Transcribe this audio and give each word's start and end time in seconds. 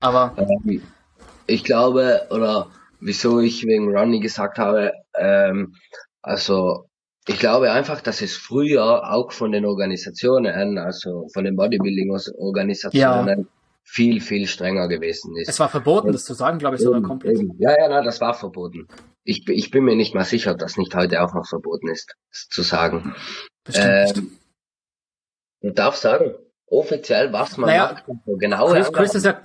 Aber 0.00 0.34
ähm, 0.36 0.82
ich 1.46 1.64
glaube, 1.64 2.26
oder 2.30 2.70
wieso 3.00 3.40
ich 3.40 3.64
wegen 3.66 3.96
Ronnie 3.96 4.20
gesagt 4.20 4.58
habe, 4.58 4.92
ähm, 5.16 5.74
also 6.22 6.88
ich 7.26 7.38
glaube 7.38 7.70
einfach, 7.72 8.00
dass 8.00 8.22
es 8.22 8.36
früher 8.36 9.12
auch 9.12 9.32
von 9.32 9.52
den 9.52 9.66
Organisationen, 9.66 10.78
also 10.78 11.28
von 11.32 11.44
den 11.44 11.56
Bodybuilding-Organisationen, 11.56 13.38
ja. 13.40 13.46
viel, 13.82 14.20
viel 14.20 14.46
strenger 14.46 14.88
gewesen 14.88 15.36
ist. 15.36 15.48
Es 15.48 15.60
war 15.60 15.68
verboten, 15.68 16.12
das 16.12 16.24
zu 16.24 16.34
sagen, 16.34 16.58
glaube 16.58 16.76
ich, 16.76 16.82
sogar 16.82 17.02
komplett. 17.02 17.38
Eben. 17.38 17.54
Ja, 17.58 17.72
ja, 17.78 17.88
na, 17.88 18.02
das 18.02 18.20
war 18.20 18.32
verboten. 18.34 18.88
Ich, 19.24 19.46
ich 19.48 19.70
bin 19.70 19.84
mir 19.84 19.94
nicht 19.94 20.14
mal 20.14 20.24
sicher, 20.24 20.54
dass 20.54 20.78
nicht 20.78 20.94
heute 20.94 21.22
auch 21.22 21.34
noch 21.34 21.46
verboten 21.46 21.88
ist, 21.88 22.14
zu 22.30 22.62
sagen. 22.62 23.14
Bestimmt. 23.64 24.16
Ähm, 24.16 24.30
du 25.60 25.70
darfst 25.72 26.00
sagen, 26.02 26.32
offiziell, 26.66 27.30
was 27.32 27.58
man 27.58 27.68
naja, 27.68 27.92
macht. 27.92 28.04
Genau. 28.38 28.72
Chris, 28.72 28.92
Chris 28.92 29.14
ist 29.16 29.26
ja, 29.26 29.42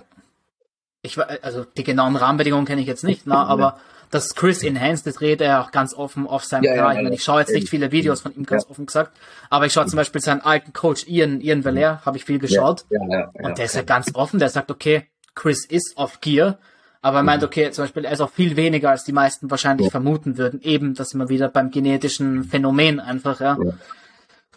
ich, 1.03 1.19
also 1.43 1.65
die 1.65 1.83
genauen 1.83 2.15
Rahmenbedingungen 2.15 2.65
kenne 2.65 2.81
ich 2.81 2.87
jetzt 2.87 3.03
nicht, 3.03 3.27
na, 3.27 3.45
aber 3.45 3.77
das 4.09 4.35
Chris 4.35 4.63
Enhanced, 4.63 5.05
das 5.05 5.21
redet 5.21 5.41
er 5.41 5.61
auch 5.61 5.71
ganz 5.71 5.93
offen 5.93 6.27
auf 6.27 6.45
seinem 6.45 6.63
ja, 6.63 6.75
Kanal. 6.75 6.93
Ja, 6.93 6.97
ich, 6.99 7.03
meine, 7.03 7.15
ich 7.15 7.23
schaue 7.23 7.41
jetzt 7.41 7.53
nicht 7.53 7.69
viele 7.69 7.91
Videos 7.91 8.21
von 8.21 8.33
ihm, 8.35 8.45
ganz 8.45 8.65
offen 8.69 8.85
gesagt, 8.85 9.17
aber 9.49 9.65
ich 9.65 9.73
schaue 9.73 9.85
zum 9.85 9.97
Beispiel 9.97 10.21
seinen 10.21 10.41
alten 10.41 10.71
Coach 10.71 11.05
Ian, 11.07 11.41
Ian 11.41 11.65
Valer, 11.65 12.01
habe 12.05 12.17
ich 12.17 12.25
viel 12.25 12.39
geschaut. 12.39 12.85
und 12.89 13.57
der 13.57 13.65
ist 13.65 13.75
ja 13.75 13.81
ganz 13.81 14.15
offen, 14.15 14.39
der 14.39 14.49
sagt, 14.49 14.71
okay, 14.71 15.07
Chris 15.35 15.65
ist 15.65 15.97
auf 15.97 16.21
Gear, 16.21 16.57
aber 17.01 17.17
er 17.17 17.23
meint, 17.23 17.41
mhm. 17.41 17.47
okay, 17.47 17.71
zum 17.71 17.83
Beispiel, 17.83 18.05
er 18.05 18.13
ist 18.13 18.21
auch 18.21 18.31
viel 18.31 18.55
weniger, 18.55 18.91
als 18.91 19.03
die 19.03 19.11
meisten 19.11 19.51
wahrscheinlich 19.51 19.91
vermuten 19.91 20.37
würden. 20.37 20.61
Eben, 20.61 20.93
dass 20.93 21.13
wir 21.13 21.27
wieder 21.27 21.49
beim 21.49 21.69
genetischen 21.69 22.45
Phänomen 22.45 23.01
einfach, 23.01 23.41
ja. 23.41 23.57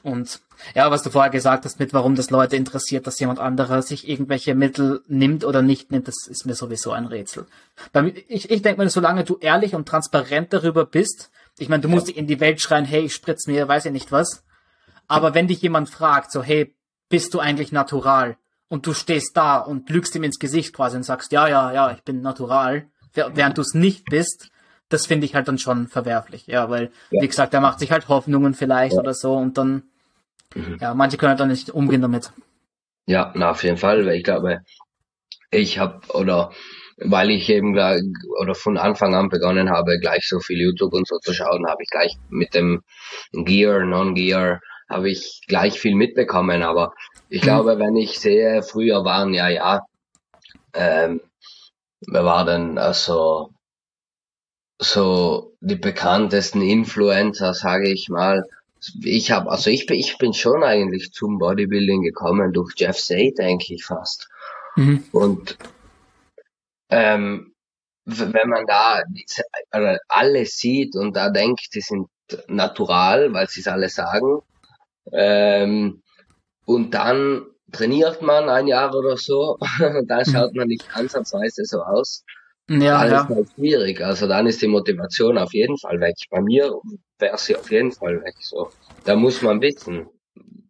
Und 0.05 0.41
ja, 0.75 0.91
was 0.91 1.03
du 1.03 1.11
vorher 1.11 1.31
gesagt 1.31 1.65
hast, 1.65 1.79
mit 1.79 1.93
warum 1.93 2.15
das 2.15 2.31
Leute 2.31 2.57
interessiert, 2.57 3.07
dass 3.07 3.19
jemand 3.19 3.39
anderer 3.39 3.83
sich 3.83 4.09
irgendwelche 4.09 4.55
Mittel 4.55 5.03
nimmt 5.07 5.45
oder 5.45 5.63
nicht 5.63 5.91
nimmt, 5.91 6.09
das 6.09 6.27
ist 6.27 6.47
mir 6.47 6.55
sowieso 6.55 6.93
ein 6.93 7.07
Rätsel. 7.07 7.47
Ich, 8.29 8.51
ich 8.51 8.63
denke 8.63 8.83
mir, 8.83 8.91
solange 8.91 9.25
du 9.25 9.39
ehrlich 9.41 9.75
und 9.75 9.87
transparent 9.89 10.53
darüber 10.53 10.85
bist, 10.85 11.31
ich 11.59 11.69
meine, 11.69 11.83
du 11.83 11.89
musst 11.89 12.09
in 12.09 12.27
die 12.27 12.41
Welt 12.41 12.61
schreien, 12.61 12.85
hey, 12.85 13.03
ich 13.03 13.15
spritz 13.15 13.47
mir, 13.47 13.67
weiß 13.67 13.85
ja 13.85 13.91
nicht 13.91 14.13
was. 14.13 14.45
Aber 15.09 15.35
wenn 15.35 15.49
dich 15.49 15.63
jemand 15.63 15.89
fragt, 15.89 16.31
so, 16.31 16.43
hey, 16.43 16.75
bist 17.09 17.33
du 17.35 17.41
eigentlich 17.41 17.73
natural? 17.73 18.37
Und 18.69 18.87
du 18.87 18.93
stehst 18.93 19.37
da 19.37 19.59
und 19.59 19.89
lügst 19.91 20.15
ihm 20.17 20.25
ins 20.25 20.39
Gesicht 20.39 20.75
quasi 20.75 20.97
und 20.97 21.05
sagst, 21.05 21.33
ja, 21.33 21.47
ja, 21.49 21.73
ja, 21.73 21.93
ich 21.93 22.03
bin 22.03 22.21
natural, 22.21 22.89
während 23.15 23.57
du 23.57 23.63
es 23.63 23.75
nicht 23.75 24.05
bist, 24.07 24.51
das 24.89 25.07
finde 25.07 25.27
ich 25.27 25.35
halt 25.35 25.49
dann 25.49 25.59
schon 25.59 25.89
verwerflich, 25.89 26.47
ja, 26.47 26.69
weil, 26.71 26.91
ja. 27.11 27.23
wie 27.23 27.29
gesagt, 27.29 27.55
er 27.55 27.61
macht 27.61 27.79
sich 27.79 27.93
halt 27.93 28.09
Hoffnungen 28.09 28.55
vielleicht 28.55 28.95
ja. 28.95 29.01
oder 29.01 29.15
so 29.15 29.35
und 29.35 29.59
dann 29.59 29.85
Mhm. 30.57 30.79
Ja, 30.81 30.95
manche 30.95 31.17
können 31.17 31.31
halt 31.31 31.41
dann 31.41 31.49
nicht 31.49 31.71
umgehen 31.71 32.03
damit. 32.03 32.33
Ja, 33.07 33.33
na, 33.37 33.51
auf 33.51 33.63
jeden 33.63 33.77
Fall, 33.77 34.05
weil 34.07 34.17
ich 34.17 34.25
glaube, 34.25 34.61
ich 35.51 35.79
habe 35.79 36.01
oder 36.13 36.53
weil 36.99 37.31
ich 37.31 37.49
eben 37.51 37.79
oder 38.41 38.55
von 38.55 38.79
Anfang 38.79 39.15
an 39.15 39.29
begonnen 39.29 39.71
habe, 39.71 39.99
gleich 40.01 40.27
so 40.29 40.41
viel 40.41 40.59
YouTube 40.59 40.95
und 40.95 41.07
so 41.07 41.19
zu 41.19 41.35
schauen, 41.35 41.67
habe 41.69 41.83
ich 41.83 41.91
gleich 41.91 42.17
mit 42.31 42.55
dem 42.55 42.83
Gear, 43.33 43.85
Non-Gear, 43.85 44.61
habe 44.89 45.11
ich 45.11 45.43
gleich 45.47 45.79
viel 45.79 45.95
mitbekommen. 45.95 46.63
Aber 46.63 46.95
ich 47.29 47.43
mhm. 47.43 47.45
glaube, 47.45 47.79
wenn 47.79 47.97
ich 47.97 48.19
sehe, 48.19 48.63
früher 48.63 49.05
waren 49.05 49.35
ja, 49.35 49.49
ja, 49.49 49.83
ähm, 50.73 51.21
wer 52.07 52.25
war 52.25 52.45
denn 52.47 52.79
also 52.79 53.51
so 54.79 55.55
die 55.61 55.77
bekanntesten 55.77 56.63
Influencer, 56.63 57.55
sage 57.55 57.91
ich 57.91 58.09
mal, 58.09 58.45
ich 59.03 59.31
habe, 59.31 59.51
also 59.51 59.71
ich 59.71 59.87
bin, 59.87 59.97
ich 59.97 60.19
bin 60.19 60.33
schon 60.33 60.63
eigentlich 60.63 61.13
zum 61.13 61.39
Bodybuilding 61.39 62.03
gekommen 62.03 62.53
durch 62.53 62.75
Jeff 62.77 62.99
Say, 62.99 63.33
denke 63.37 63.75
ich 63.75 63.85
fast. 63.85 64.29
Mhm. 64.77 65.05
Und 65.13 65.59
ähm, 66.91 67.55
wenn 68.05 68.49
man 68.49 68.67
da 68.67 69.03
alle 70.09 70.47
sieht 70.47 70.95
und 70.95 71.17
da 71.17 71.31
denkt, 71.31 71.75
die 71.75 71.81
sind 71.81 72.09
natural, 72.47 73.33
weil 73.33 73.49
sie 73.49 73.61
es 73.61 73.69
alle 73.69 73.89
sagen, 73.89 74.41
ähm, 75.13 76.03
und 76.65 76.95
dann 76.95 77.47
trainiert 77.73 78.23
man 78.23 78.49
ein 78.49 78.67
Jahr 78.67 78.95
oder 78.95 79.17
so, 79.17 79.59
dann 80.07 80.25
schaut 80.25 80.55
man 80.55 80.69
nicht 80.69 80.89
ansatzweise 80.95 81.65
so 81.65 81.83
aus. 81.83 82.25
Ja, 82.69 83.03
dann 83.03 83.11
ja. 83.11 83.21
ist 83.23 83.29
halt 83.29 83.49
schwierig. 83.55 84.01
Also 84.01 84.27
dann 84.27 84.47
ist 84.47 84.61
die 84.61 84.67
Motivation 84.67 85.39
auf 85.39 85.53
jeden 85.53 85.79
Fall 85.79 86.01
weg. 86.01 86.17
Bei 86.31 86.41
mir 86.41 86.73
wäre 87.19 87.39
sie 87.39 87.57
auf 87.57 87.71
jeden 87.71 87.93
Fall 87.93 88.23
weg. 88.23 88.35
So, 88.41 88.71
da 89.05 89.15
muss 89.15 89.43
man 89.43 89.61
wissen. 89.61 90.07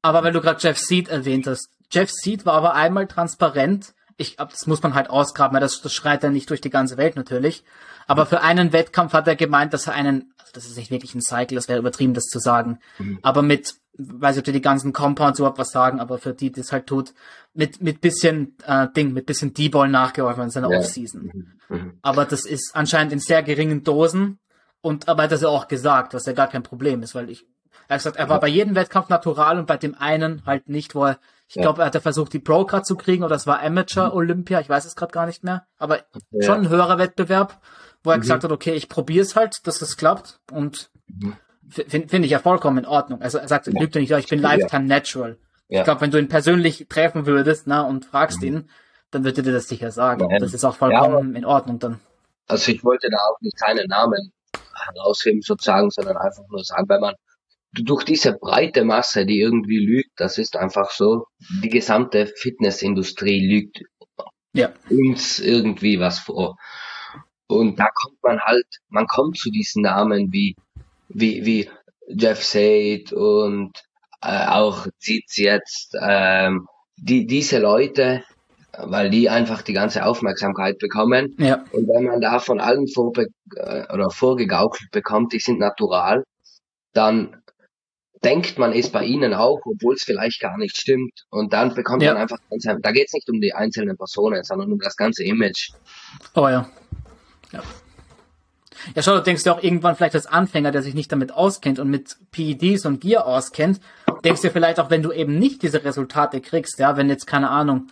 Aber 0.02 0.22
wenn 0.22 0.34
du 0.34 0.40
gerade 0.40 0.60
Jeff 0.60 0.78
Seed 0.78 1.08
erwähnt 1.08 1.46
hast, 1.46 1.70
Jeff 1.90 2.10
Seed 2.10 2.44
war 2.44 2.54
aber 2.54 2.74
einmal 2.74 3.06
transparent. 3.06 3.94
Ich, 4.18 4.36
das 4.36 4.66
muss 4.66 4.82
man 4.82 4.94
halt 4.94 5.10
ausgraben, 5.10 5.58
das, 5.60 5.82
das 5.82 5.92
schreit 5.92 6.22
ja 6.22 6.30
nicht 6.30 6.48
durch 6.50 6.60
die 6.60 6.70
ganze 6.70 6.96
Welt 6.96 7.16
natürlich. 7.16 7.64
Aber 8.06 8.27
für 8.27 8.41
einen 8.41 8.72
Wettkampf 8.72 9.12
hat 9.12 9.28
er 9.28 9.37
gemeint, 9.37 9.72
dass 9.72 9.87
er 9.87 9.94
einen, 9.94 10.33
also 10.39 10.53
das 10.53 10.67
ist 10.67 10.77
nicht 10.77 10.91
wirklich 10.91 11.15
ein 11.15 11.22
Cycle, 11.22 11.56
das 11.56 11.69
wäre 11.69 11.78
übertrieben, 11.78 12.15
das 12.15 12.25
zu 12.25 12.39
sagen. 12.39 12.78
Mhm. 12.99 13.19
Aber 13.22 13.43
mit, 13.43 13.75
weiß 13.94 14.37
ich, 14.37 14.47
ob 14.47 14.53
die 14.53 14.61
ganzen 14.61 14.93
Compounds 14.93 15.39
überhaupt 15.39 15.59
was 15.59 15.71
sagen, 15.71 16.00
aber 16.00 16.19
für 16.19 16.33
die, 16.33 16.53
die 16.53 16.61
es 16.61 16.72
halt 16.72 16.87
tut, 16.87 17.15
mit, 17.55 17.81
mit 17.83 18.00
bisschen, 18.00 18.56
äh, 18.67 18.89
Ding, 18.97 19.12
mit 19.12 19.27
bisschen 19.27 19.55
D-Ball 19.55 19.89
nachgeholfen 19.89 20.44
in 20.44 20.50
seiner 20.50 20.71
ja. 20.71 20.78
Offseason. 20.78 21.31
Mhm. 21.33 21.56
Mhm. 21.69 21.99
Aber 22.03 22.25
das 22.25 22.44
ist 22.44 22.75
anscheinend 22.75 23.12
in 23.12 23.19
sehr 23.19 23.43
geringen 23.43 23.83
Dosen. 23.83 24.38
Und 24.81 25.09
aber 25.09 25.25
hat 25.25 25.33
er 25.33 25.38
ja 25.38 25.49
auch 25.49 25.67
gesagt, 25.67 26.15
was 26.15 26.27
ja 26.27 26.33
gar 26.33 26.49
kein 26.49 26.62
Problem 26.62 27.03
ist, 27.03 27.15
weil 27.15 27.28
ich, 27.28 27.44
er 27.88 27.94
hat 27.94 27.99
gesagt, 27.99 28.17
er 28.17 28.28
war 28.28 28.38
bei 28.38 28.47
jedem 28.47 28.77
Wettkampf 28.77 29.09
natural 29.09 29.59
und 29.59 29.67
bei 29.67 29.77
dem 29.77 29.97
einen 29.97 30.47
halt 30.47 30.69
nicht, 30.69 30.94
wo 30.94 31.06
er, 31.06 31.19
ich 31.49 31.56
ja. 31.56 31.62
glaube, 31.62 31.83
er 31.83 31.87
hat 31.87 32.03
versucht, 32.03 32.33
die 32.33 32.38
Pro-Card 32.38 32.87
zu 32.87 32.94
kriegen 32.94 33.25
oder 33.25 33.34
es 33.34 33.49
war 33.49 33.61
Amateur 33.62 34.15
Olympia, 34.15 34.61
ich 34.61 34.69
weiß 34.69 34.84
es 34.84 34.94
gerade 34.94 35.12
gar 35.12 35.27
nicht 35.27 35.43
mehr, 35.43 35.67
aber 35.78 36.05
ja. 36.31 36.43
schon 36.43 36.59
ein 36.59 36.69
höherer 36.69 36.99
Wettbewerb, 36.99 37.61
wo 38.06 38.11
er 38.11 38.17
mhm. 38.17 38.22
gesagt 38.22 38.44
hat, 38.44 38.53
okay, 38.53 38.72
ich 38.75 38.89
probiere 38.89 39.22
es 39.22 39.37
halt, 39.37 39.67
dass 39.67 39.78
das 39.78 39.97
klappt 39.97 40.39
und 40.50 40.91
mhm. 41.09 41.37
finde 41.69 42.09
find 42.09 42.25
ich 42.25 42.31
ja 42.31 42.39
vollkommen 42.39 42.78
in 42.78 42.87
Ordnung. 42.87 43.21
Also 43.21 43.39
er 43.39 43.49
sagt, 43.49 43.67
ja. 43.67 43.78
lügt 43.78 43.97
nicht, 43.97 44.11
ich 44.11 44.28
bin 44.28 44.41
Lifetime 44.41 44.87
Natural. 44.87 45.39
Ja. 45.69 45.81
Ich 45.81 45.84
glaube, 45.84 46.00
wenn 46.00 46.12
du 46.12 46.19
ihn 46.19 46.28
persönlich 46.28 46.87
treffen 46.89 47.27
würdest, 47.27 47.67
na, 47.67 47.83
und 47.83 48.05
fragst 48.05 48.41
mhm. 48.41 48.47
ihn, 48.47 48.71
dann 49.11 49.25
würde 49.25 49.43
dir 49.43 49.53
das 49.53 49.69
sicher 49.69 49.91
sagen. 49.91 50.27
Nein. 50.28 50.41
Das 50.41 50.55
ist 50.55 50.65
auch 50.65 50.77
vollkommen 50.77 51.33
ja, 51.33 51.39
in 51.39 51.44
Ordnung 51.44 51.78
dann. 51.78 52.00
Also 52.47 52.71
ich 52.71 52.84
wollte 52.84 53.09
da 53.11 53.19
auch 53.19 53.41
nicht 53.41 53.59
keinen 53.59 53.89
Namen 53.89 54.33
herausheben 54.75 55.43
sozusagen, 55.43 55.91
sondern 55.91 56.17
einfach 56.17 56.44
nur 56.49 56.62
sagen, 56.65 56.88
wenn 56.88 57.00
man 57.00 57.15
durch 57.73 58.05
diese 58.05 58.33
breite 58.33 58.84
Masse, 58.84 59.27
die 59.27 59.41
irgendwie 59.41 59.84
lügt, 59.84 60.12
das 60.17 60.38
ist 60.38 60.56
einfach 60.56 60.91
so, 60.91 61.27
die 61.62 61.69
gesamte 61.69 62.27
Fitnessindustrie 62.27 63.44
lügt 63.47 63.83
ja. 64.53 64.73
uns 64.88 65.41
irgendwie 65.41 65.99
was 65.99 66.21
vor. 66.21 66.56
Und 67.48 67.78
da 67.78 67.88
kommt 67.94 68.22
man 68.22 68.40
halt, 68.40 68.66
man 68.88 69.06
kommt 69.06 69.38
zu 69.38 69.50
diesen 69.50 69.82
Namen 69.82 70.32
wie, 70.32 70.56
wie, 71.08 71.44
wie 71.44 71.70
Jeff 72.08 72.44
Said 72.44 73.12
und 73.12 73.72
äh, 74.22 74.46
auch 74.46 74.86
sieht's 74.98 75.36
jetzt, 75.36 75.94
ähm, 76.00 76.66
die, 76.96 77.26
diese 77.26 77.58
Leute, 77.58 78.24
weil 78.78 79.10
die 79.10 79.28
einfach 79.28 79.62
die 79.62 79.72
ganze 79.72 80.04
Aufmerksamkeit 80.04 80.78
bekommen. 80.78 81.34
Ja. 81.38 81.64
Und 81.72 81.88
wenn 81.88 82.04
man 82.04 82.20
da 82.20 82.38
von 82.38 82.60
allen 82.60 82.88
vorbe 82.88 83.26
äh, 83.54 83.92
oder 83.92 84.10
vorgegaukelt 84.10 84.90
bekommt, 84.90 85.32
die 85.32 85.38
sind 85.38 85.58
natural, 85.58 86.24
dann 86.92 87.42
denkt 88.24 88.58
man 88.58 88.72
es 88.72 88.90
bei 88.90 89.04
ihnen 89.04 89.34
auch, 89.34 89.60
obwohl 89.64 89.94
es 89.94 90.02
vielleicht 90.02 90.40
gar 90.40 90.56
nicht 90.58 90.76
stimmt. 90.76 91.26
Und 91.30 91.52
dann 91.52 91.74
bekommt 91.74 92.02
ja. 92.02 92.12
man 92.12 92.22
einfach, 92.22 92.38
da 92.80 92.92
geht 92.92 93.06
es 93.06 93.12
nicht 93.12 93.30
um 93.30 93.40
die 93.40 93.54
einzelnen 93.54 93.96
Personen, 93.96 94.42
sondern 94.42 94.72
um 94.72 94.78
das 94.78 94.96
ganze 94.96 95.22
Image. 95.22 95.70
Oh 96.34 96.48
ja. 96.48 96.68
Ja. 97.52 97.62
Ja, 98.94 99.02
schau, 99.02 99.16
du 99.16 99.22
denkst 99.22 99.44
ja 99.44 99.54
auch 99.54 99.62
irgendwann 99.62 99.96
vielleicht 99.96 100.14
als 100.14 100.26
Anfänger, 100.26 100.70
der 100.70 100.82
sich 100.82 100.94
nicht 100.94 101.10
damit 101.10 101.32
auskennt 101.32 101.78
und 101.78 101.88
mit 101.88 102.16
PEDs 102.30 102.86
und 102.86 103.00
Gear 103.00 103.26
auskennt, 103.26 103.80
denkst 104.24 104.42
du 104.42 104.50
vielleicht 104.50 104.78
auch, 104.78 104.90
wenn 104.90 105.02
du 105.02 105.12
eben 105.12 105.38
nicht 105.38 105.62
diese 105.62 105.84
Resultate 105.84 106.40
kriegst, 106.40 106.78
ja, 106.78 106.96
wenn 106.96 107.08
jetzt, 107.08 107.26
keine 107.26 107.50
Ahnung, 107.50 107.88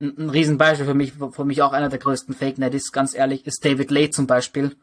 ein, 0.00 0.16
ein 0.18 0.30
Riesenbeispiel 0.30 0.86
für 0.86 0.94
mich, 0.94 1.14
für 1.32 1.44
mich 1.44 1.62
auch 1.62 1.72
einer 1.72 1.88
der 1.88 1.98
größten 1.98 2.34
Fake 2.34 2.58
Netties, 2.58 2.92
ganz 2.92 3.14
ehrlich, 3.14 3.46
ist 3.46 3.64
David 3.64 3.90
Lay 3.90 4.10
zum 4.10 4.26
Beispiel. 4.26 4.76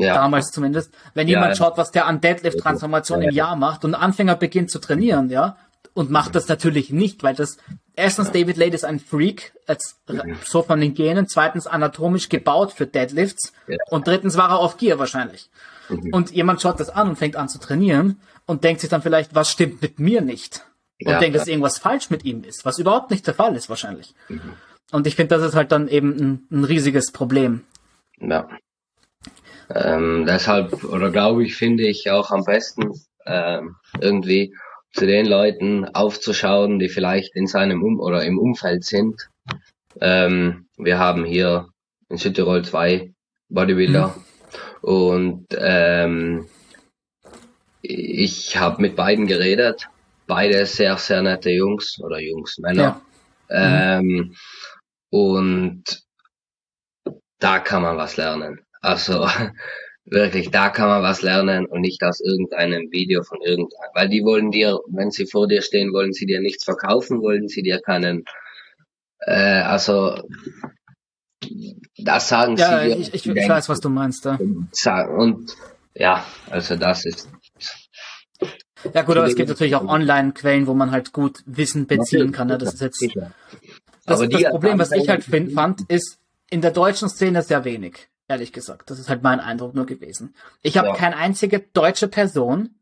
Ja. 0.00 0.14
Damals 0.14 0.52
zumindest. 0.52 0.94
Wenn 1.14 1.26
ja, 1.26 1.38
jemand 1.38 1.56
schaut, 1.56 1.76
was 1.76 1.90
der 1.90 2.06
an 2.06 2.20
Deadlift-Transformation 2.20 3.20
im 3.20 3.34
Jahr 3.34 3.56
macht 3.56 3.84
und 3.84 3.96
ein 3.96 4.00
Anfänger 4.00 4.36
beginnt 4.36 4.70
zu 4.70 4.78
trainieren, 4.78 5.28
ja, 5.28 5.56
und 5.92 6.10
macht 6.10 6.36
das 6.36 6.46
natürlich 6.46 6.90
nicht, 6.90 7.24
weil 7.24 7.34
das 7.34 7.56
erstens 7.98 8.30
David 8.30 8.56
Lade 8.56 8.74
ist 8.74 8.84
ein 8.84 9.00
Freak, 9.00 9.52
als, 9.66 10.00
so 10.44 10.62
von 10.62 10.80
den 10.80 10.94
Genen, 10.94 11.26
zweitens 11.28 11.66
anatomisch 11.66 12.28
gebaut 12.28 12.72
für 12.72 12.86
Deadlifts 12.86 13.52
und 13.90 14.06
drittens 14.06 14.36
war 14.36 14.50
er 14.50 14.58
auf 14.60 14.76
Gear 14.76 14.98
wahrscheinlich. 14.98 15.50
Mhm. 15.88 16.12
Und 16.12 16.30
jemand 16.30 16.62
schaut 16.62 16.80
das 16.80 16.90
an 16.90 17.08
und 17.08 17.16
fängt 17.16 17.36
an 17.36 17.48
zu 17.48 17.58
trainieren 17.58 18.20
und 18.46 18.64
denkt 18.64 18.80
sich 18.80 18.90
dann 18.90 19.02
vielleicht, 19.02 19.34
was 19.34 19.50
stimmt 19.50 19.82
mit 19.82 19.98
mir 19.98 20.20
nicht? 20.20 20.64
Und 21.00 21.12
ja, 21.12 21.18
denkt, 21.18 21.36
dass 21.36 21.46
irgendwas 21.46 21.78
falsch 21.78 22.10
mit 22.10 22.24
ihm 22.24 22.42
ist, 22.44 22.64
was 22.64 22.78
überhaupt 22.78 23.10
nicht 23.10 23.26
der 23.26 23.34
Fall 23.34 23.54
ist 23.54 23.68
wahrscheinlich. 23.68 24.14
Mhm. 24.28 24.54
Und 24.90 25.06
ich 25.06 25.16
finde, 25.16 25.36
das 25.36 25.46
ist 25.46 25.54
halt 25.54 25.72
dann 25.72 25.88
eben 25.88 26.16
ein, 26.16 26.46
ein 26.50 26.64
riesiges 26.64 27.12
Problem. 27.12 27.64
Ja. 28.20 28.48
Ähm, 29.70 30.24
deshalb, 30.26 30.82
oder 30.84 31.10
glaube 31.10 31.44
ich, 31.44 31.56
finde 31.56 31.86
ich 31.86 32.10
auch 32.10 32.30
am 32.30 32.44
besten 32.44 32.92
ähm, 33.26 33.76
irgendwie 34.00 34.54
zu 34.92 35.06
den 35.06 35.26
Leuten 35.26 35.84
aufzuschauen, 35.84 36.78
die 36.78 36.88
vielleicht 36.88 37.34
in 37.36 37.46
seinem 37.46 37.82
um 37.82 38.00
oder 38.00 38.24
im 38.24 38.38
Umfeld 38.38 38.84
sind, 38.84 39.28
ähm, 40.00 40.66
wir 40.76 40.98
haben 40.98 41.24
hier 41.24 41.68
in 42.08 42.16
Südtirol 42.16 42.64
zwei 42.64 43.12
Bodybuilder 43.48 44.08
mhm. 44.08 44.88
und 44.88 45.46
ähm, 45.56 46.48
ich 47.82 48.56
habe 48.56 48.82
mit 48.82 48.96
beiden 48.96 49.26
geredet, 49.26 49.88
beide 50.26 50.66
sehr, 50.66 50.96
sehr 50.98 51.22
nette 51.22 51.50
Jungs 51.50 51.98
oder 52.00 52.20
Jungs, 52.20 52.58
Männer. 52.58 53.00
Ja. 53.48 54.00
Mhm. 54.00 54.08
Ähm, 54.10 54.34
und 55.10 55.84
da 57.38 57.58
kann 57.60 57.82
man 57.82 57.96
was 57.96 58.16
lernen. 58.16 58.60
Also 58.80 59.28
wirklich, 60.10 60.50
da 60.50 60.70
kann 60.70 60.88
man 60.88 61.02
was 61.02 61.22
lernen 61.22 61.66
und 61.66 61.80
nicht 61.80 62.02
aus 62.02 62.20
irgendeinem 62.20 62.90
Video 62.90 63.22
von 63.22 63.38
irgendeinem. 63.42 63.90
Weil 63.94 64.08
die 64.08 64.22
wollen 64.24 64.50
dir, 64.50 64.78
wenn 64.88 65.10
sie 65.10 65.26
vor 65.26 65.48
dir 65.48 65.62
stehen, 65.62 65.92
wollen 65.92 66.12
sie 66.12 66.26
dir 66.26 66.40
nichts 66.40 66.64
verkaufen, 66.64 67.20
wollen 67.22 67.48
sie 67.48 67.62
dir 67.62 67.80
keinen, 67.80 68.24
äh, 69.20 69.60
also 69.62 70.16
das 71.96 72.28
sagen 72.28 72.56
ja, 72.56 72.80
sie 72.80 72.88
dir. 72.88 72.98
Ich, 72.98 73.14
ich, 73.14 73.26
ich 73.26 73.48
weiß, 73.48 73.68
was 73.68 73.80
du 73.80 73.88
meinst. 73.88 74.24
Ja. 74.24 75.06
Und 75.06 75.56
ja, 75.94 76.24
also 76.50 76.76
das 76.76 77.04
ist. 77.04 77.28
Ja 78.94 79.02
gut, 79.02 79.16
aber 79.16 79.26
es 79.26 79.34
gibt 79.34 79.48
natürlich 79.48 79.74
auch 79.74 79.86
Online-Quellen, 79.86 80.66
wo 80.68 80.74
man 80.74 80.92
halt 80.92 81.12
gut 81.12 81.42
Wissen 81.46 81.86
beziehen 81.86 82.30
kann. 82.30 82.48
Ne? 82.48 82.58
Das 82.58 82.74
ist 82.74 82.80
jetzt. 82.80 83.04
Das, 84.06 84.20
das 84.20 84.44
Problem, 84.44 84.78
was 84.78 84.92
ich 84.92 85.08
halt 85.08 85.24
find, 85.24 85.52
fand, 85.52 85.82
ist 85.88 86.18
in 86.50 86.60
der 86.60 86.70
deutschen 86.70 87.08
Szene 87.08 87.42
sehr 87.42 87.64
wenig 87.64 88.08
ehrlich 88.28 88.52
gesagt. 88.52 88.90
Das 88.90 88.98
ist 88.98 89.08
halt 89.08 89.22
mein 89.22 89.40
Eindruck 89.40 89.74
nur 89.74 89.86
gewesen. 89.86 90.34
Ich 90.62 90.76
habe 90.76 90.88
ja. 90.88 90.94
keine 90.94 91.16
einzige 91.16 91.60
deutsche 91.60 92.08
Person, 92.08 92.76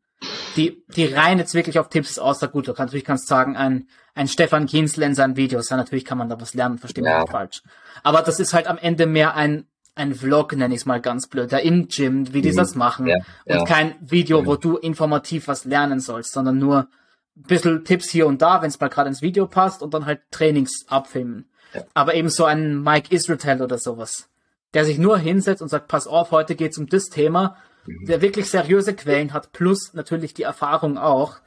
die, 0.57 0.83
die 0.89 1.07
rein 1.07 1.39
jetzt 1.39 1.55
wirklich 1.55 1.79
auf 1.79 1.89
Tipps 1.89 2.11
ist, 2.11 2.19
außer 2.19 2.49
gut, 2.49 2.69
du 2.69 2.73
kannst 2.73 2.93
natürlich 2.93 3.05
kannst 3.05 3.29
sagen, 3.29 3.57
ein, 3.57 3.89
ein 4.15 4.29
Stefan 4.29 4.67
Kienzle 4.67 5.05
in 5.07 5.15
seinen 5.15 5.37
Videos, 5.37 5.69
ja, 5.69 5.77
natürlich 5.77 6.05
kann 6.05 6.19
man 6.19 6.29
da 6.29 6.41
was 6.41 6.55
lernen, 6.55 6.79
verstehe 6.79 7.03
mich 7.03 7.11
ja. 7.11 7.21
nicht 7.21 7.31
falsch. 7.31 7.63
Aber 8.03 8.23
das 8.23 8.41
ist 8.41 8.55
halt 8.55 8.67
am 8.67 8.79
Ende 8.79 9.07
mehr 9.07 9.35
ein, 9.35 9.67
ein 9.95 10.15
Vlog, 10.15 10.55
nenne 10.57 10.75
ich 10.75 10.81
es 10.81 10.87
mal 10.87 11.01
ganz 11.01 11.29
blöd, 11.29 11.53
der 11.53 11.63
im 11.63 11.89
Gym, 11.89 12.33
wie 12.33 12.43
die 12.43 12.53
mhm. 12.53 12.57
das 12.57 12.75
machen. 12.75 13.07
Ja. 13.07 13.17
Und 13.45 13.57
ja. 13.57 13.65
kein 13.65 13.95
Video, 14.01 14.45
wo 14.47 14.55
mhm. 14.55 14.61
du 14.61 14.77
informativ 14.79 15.49
was 15.49 15.65
lernen 15.65 16.01
sollst, 16.01 16.33
sondern 16.33 16.59
nur 16.59 16.89
ein 17.37 17.43
bisschen 17.43 17.85
Tipps 17.85 18.09
hier 18.09 18.27
und 18.27 18.41
da, 18.41 18.63
wenn 18.63 18.69
es 18.69 18.81
mal 18.81 18.89
gerade 18.89 19.09
ins 19.09 19.23
Video 19.23 19.47
passt 19.47 19.83
und 19.83 19.93
dann 19.93 20.07
halt 20.07 20.23
Trainings 20.31 20.87
abfilmen. 20.89 21.51
Aber 21.93 22.15
eben 22.15 22.31
so 22.31 22.47
ein 22.47 22.83
Mike 22.83 23.15
Israel 23.15 23.61
oder 23.61 23.77
sowas 23.77 24.31
der 24.77 24.85
sich 24.85 24.99
nur 24.99 25.17
hinsetzt 25.17 25.63
und 25.63 25.69
sagt, 25.69 25.89
pass 25.89 26.07
auf, 26.07 26.33
heute 26.33 26.55
geht's 26.55 26.77
um 26.77 26.87
das 26.87 27.05
Thema, 27.07 27.57
mhm. 27.87 28.05
der 28.05 28.21
wirklich 28.21 28.51
seriöse 28.51 28.95
Quellen 28.95 29.33
hat, 29.33 29.53
plus 29.53 29.95
natürlich 29.95 30.35
die 30.35 30.43
Erfahrung 30.43 30.99
auch, 30.99 31.39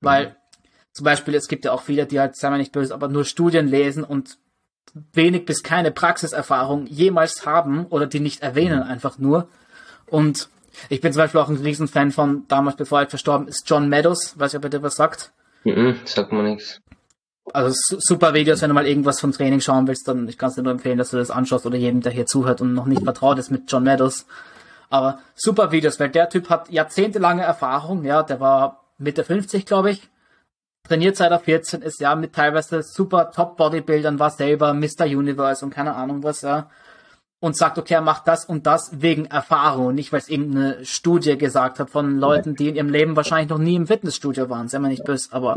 weil 0.00 0.30
mhm. 0.30 0.32
zum 0.90 1.04
Beispiel, 1.04 1.36
es 1.36 1.46
gibt 1.46 1.64
ja 1.64 1.70
auch 1.70 1.82
viele, 1.82 2.06
die 2.06 2.18
halt, 2.18 2.34
sagen 2.34 2.54
wir 2.54 2.58
nicht 2.58 2.72
böse, 2.72 2.92
aber 2.92 3.06
nur 3.06 3.24
Studien 3.24 3.68
lesen 3.68 4.02
und 4.02 4.36
wenig 5.12 5.44
bis 5.44 5.62
keine 5.62 5.92
Praxiserfahrung 5.92 6.88
jemals 6.88 7.46
haben 7.46 7.86
oder 7.86 8.08
die 8.08 8.18
nicht 8.18 8.42
erwähnen 8.42 8.80
mhm. 8.80 8.90
einfach 8.90 9.16
nur. 9.16 9.46
Und 10.06 10.48
ich 10.88 11.00
bin 11.00 11.12
zum 11.12 11.22
Beispiel 11.22 11.40
auch 11.40 11.48
ein 11.48 11.54
Riesenfan 11.58 12.10
von 12.10 12.48
damals, 12.48 12.74
bevor 12.74 13.02
er 13.02 13.08
verstorben 13.08 13.46
ist, 13.46 13.62
John 13.70 13.88
Meadows, 13.88 14.36
weiß 14.40 14.54
ich, 14.54 14.58
ob 14.58 14.64
er 14.64 14.70
dir 14.70 14.82
was 14.82 14.96
sagt. 14.96 15.30
Mhm, 15.62 16.00
sagt 16.04 16.32
man 16.32 16.46
nichts 16.46 16.82
also 17.52 17.74
super 17.98 18.34
Videos, 18.34 18.62
wenn 18.62 18.68
du 18.68 18.74
mal 18.74 18.86
irgendwas 18.86 19.20
vom 19.20 19.32
Training 19.32 19.60
schauen 19.60 19.86
willst, 19.88 20.06
dann 20.06 20.28
ich 20.28 20.38
kann 20.38 20.50
es 20.50 20.54
dir 20.54 20.62
nur 20.62 20.72
empfehlen, 20.72 20.98
dass 20.98 21.10
du 21.10 21.16
das 21.16 21.30
anschaust 21.30 21.66
oder 21.66 21.76
jedem, 21.76 22.00
der 22.00 22.12
hier 22.12 22.26
zuhört 22.26 22.60
und 22.60 22.74
noch 22.74 22.86
nicht 22.86 23.02
vertraut 23.02 23.38
ist 23.38 23.50
mit 23.50 23.70
John 23.70 23.82
Meadows. 23.82 24.26
Aber 24.90 25.18
super 25.34 25.72
Videos, 25.72 25.98
weil 25.98 26.10
der 26.10 26.28
Typ 26.28 26.50
hat 26.50 26.70
jahrzehntelange 26.70 27.42
Erfahrung, 27.42 28.04
ja, 28.04 28.22
der 28.22 28.40
war 28.40 28.84
Mitte 28.98 29.24
50, 29.24 29.66
glaube 29.66 29.90
ich, 29.90 30.10
trainiert 30.84 31.16
seit 31.16 31.30
er 31.30 31.40
14 31.40 31.82
ist, 31.82 32.00
ja, 32.00 32.14
mit 32.14 32.34
teilweise 32.34 32.82
super 32.82 33.30
Top-Bodybuildern, 33.30 34.18
war 34.18 34.30
selber 34.30 34.74
Mr. 34.74 35.04
Universe 35.04 35.64
und 35.64 35.72
keine 35.72 35.94
Ahnung 35.94 36.22
was, 36.22 36.42
ja. 36.42 36.70
Und 37.40 37.56
sagt, 37.56 37.76
okay, 37.76 37.94
er 37.94 38.02
macht 38.02 38.28
das 38.28 38.44
und 38.44 38.66
das 38.66 39.00
wegen 39.00 39.24
Erfahrung, 39.26 39.94
nicht 39.94 40.12
weil 40.12 40.20
es 40.20 40.28
irgendeine 40.28 40.84
Studie 40.84 41.36
gesagt 41.36 41.80
hat 41.80 41.90
von 41.90 42.18
Leuten, 42.18 42.54
die 42.54 42.68
in 42.68 42.76
ihrem 42.76 42.88
Leben 42.88 43.16
wahrscheinlich 43.16 43.48
noch 43.48 43.58
nie 43.58 43.74
im 43.74 43.88
Fitnessstudio 43.88 44.48
waren, 44.48 44.68
sei 44.68 44.78
mal 44.78 44.88
nicht 44.88 45.04
böse, 45.04 45.30
aber 45.32 45.56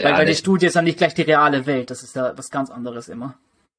weil, 0.00 0.12
ja, 0.12 0.18
weil 0.18 0.26
die 0.26 0.34
Studie 0.34 0.66
ist 0.66 0.74
ja 0.74 0.82
nicht 0.82 0.98
gleich 0.98 1.14
die 1.14 1.22
reale 1.22 1.66
Welt, 1.66 1.90
das 1.90 2.02
ist 2.02 2.16
ja 2.16 2.32
was 2.36 2.50
ganz 2.50 2.70
anderes 2.70 3.08
immer. 3.08 3.38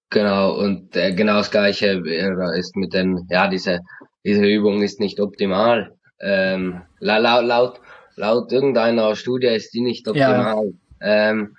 Genau, 0.10 0.58
und 0.58 0.96
äh, 0.96 1.14
genau 1.14 1.38
das 1.38 1.52
gleiche 1.52 2.02
äh, 2.06 2.60
ist 2.60 2.76
mit 2.76 2.94
den, 2.94 3.26
ja, 3.30 3.48
diese, 3.48 3.80
diese 4.26 4.46
Übung 4.46 4.82
ist 4.82 5.00
nicht 5.00 5.20
optimal. 5.20 5.96
Ähm, 6.20 6.82
laut, 7.00 7.46
laut, 7.46 7.82
laut 8.16 8.52
irgendeiner 8.52 9.16
Studie 9.16 9.48
ist 9.48 9.74
die 9.74 9.82
nicht 9.82 10.08
optimal. 10.08 10.74
Ja. 11.02 11.30
Ähm, 11.30 11.56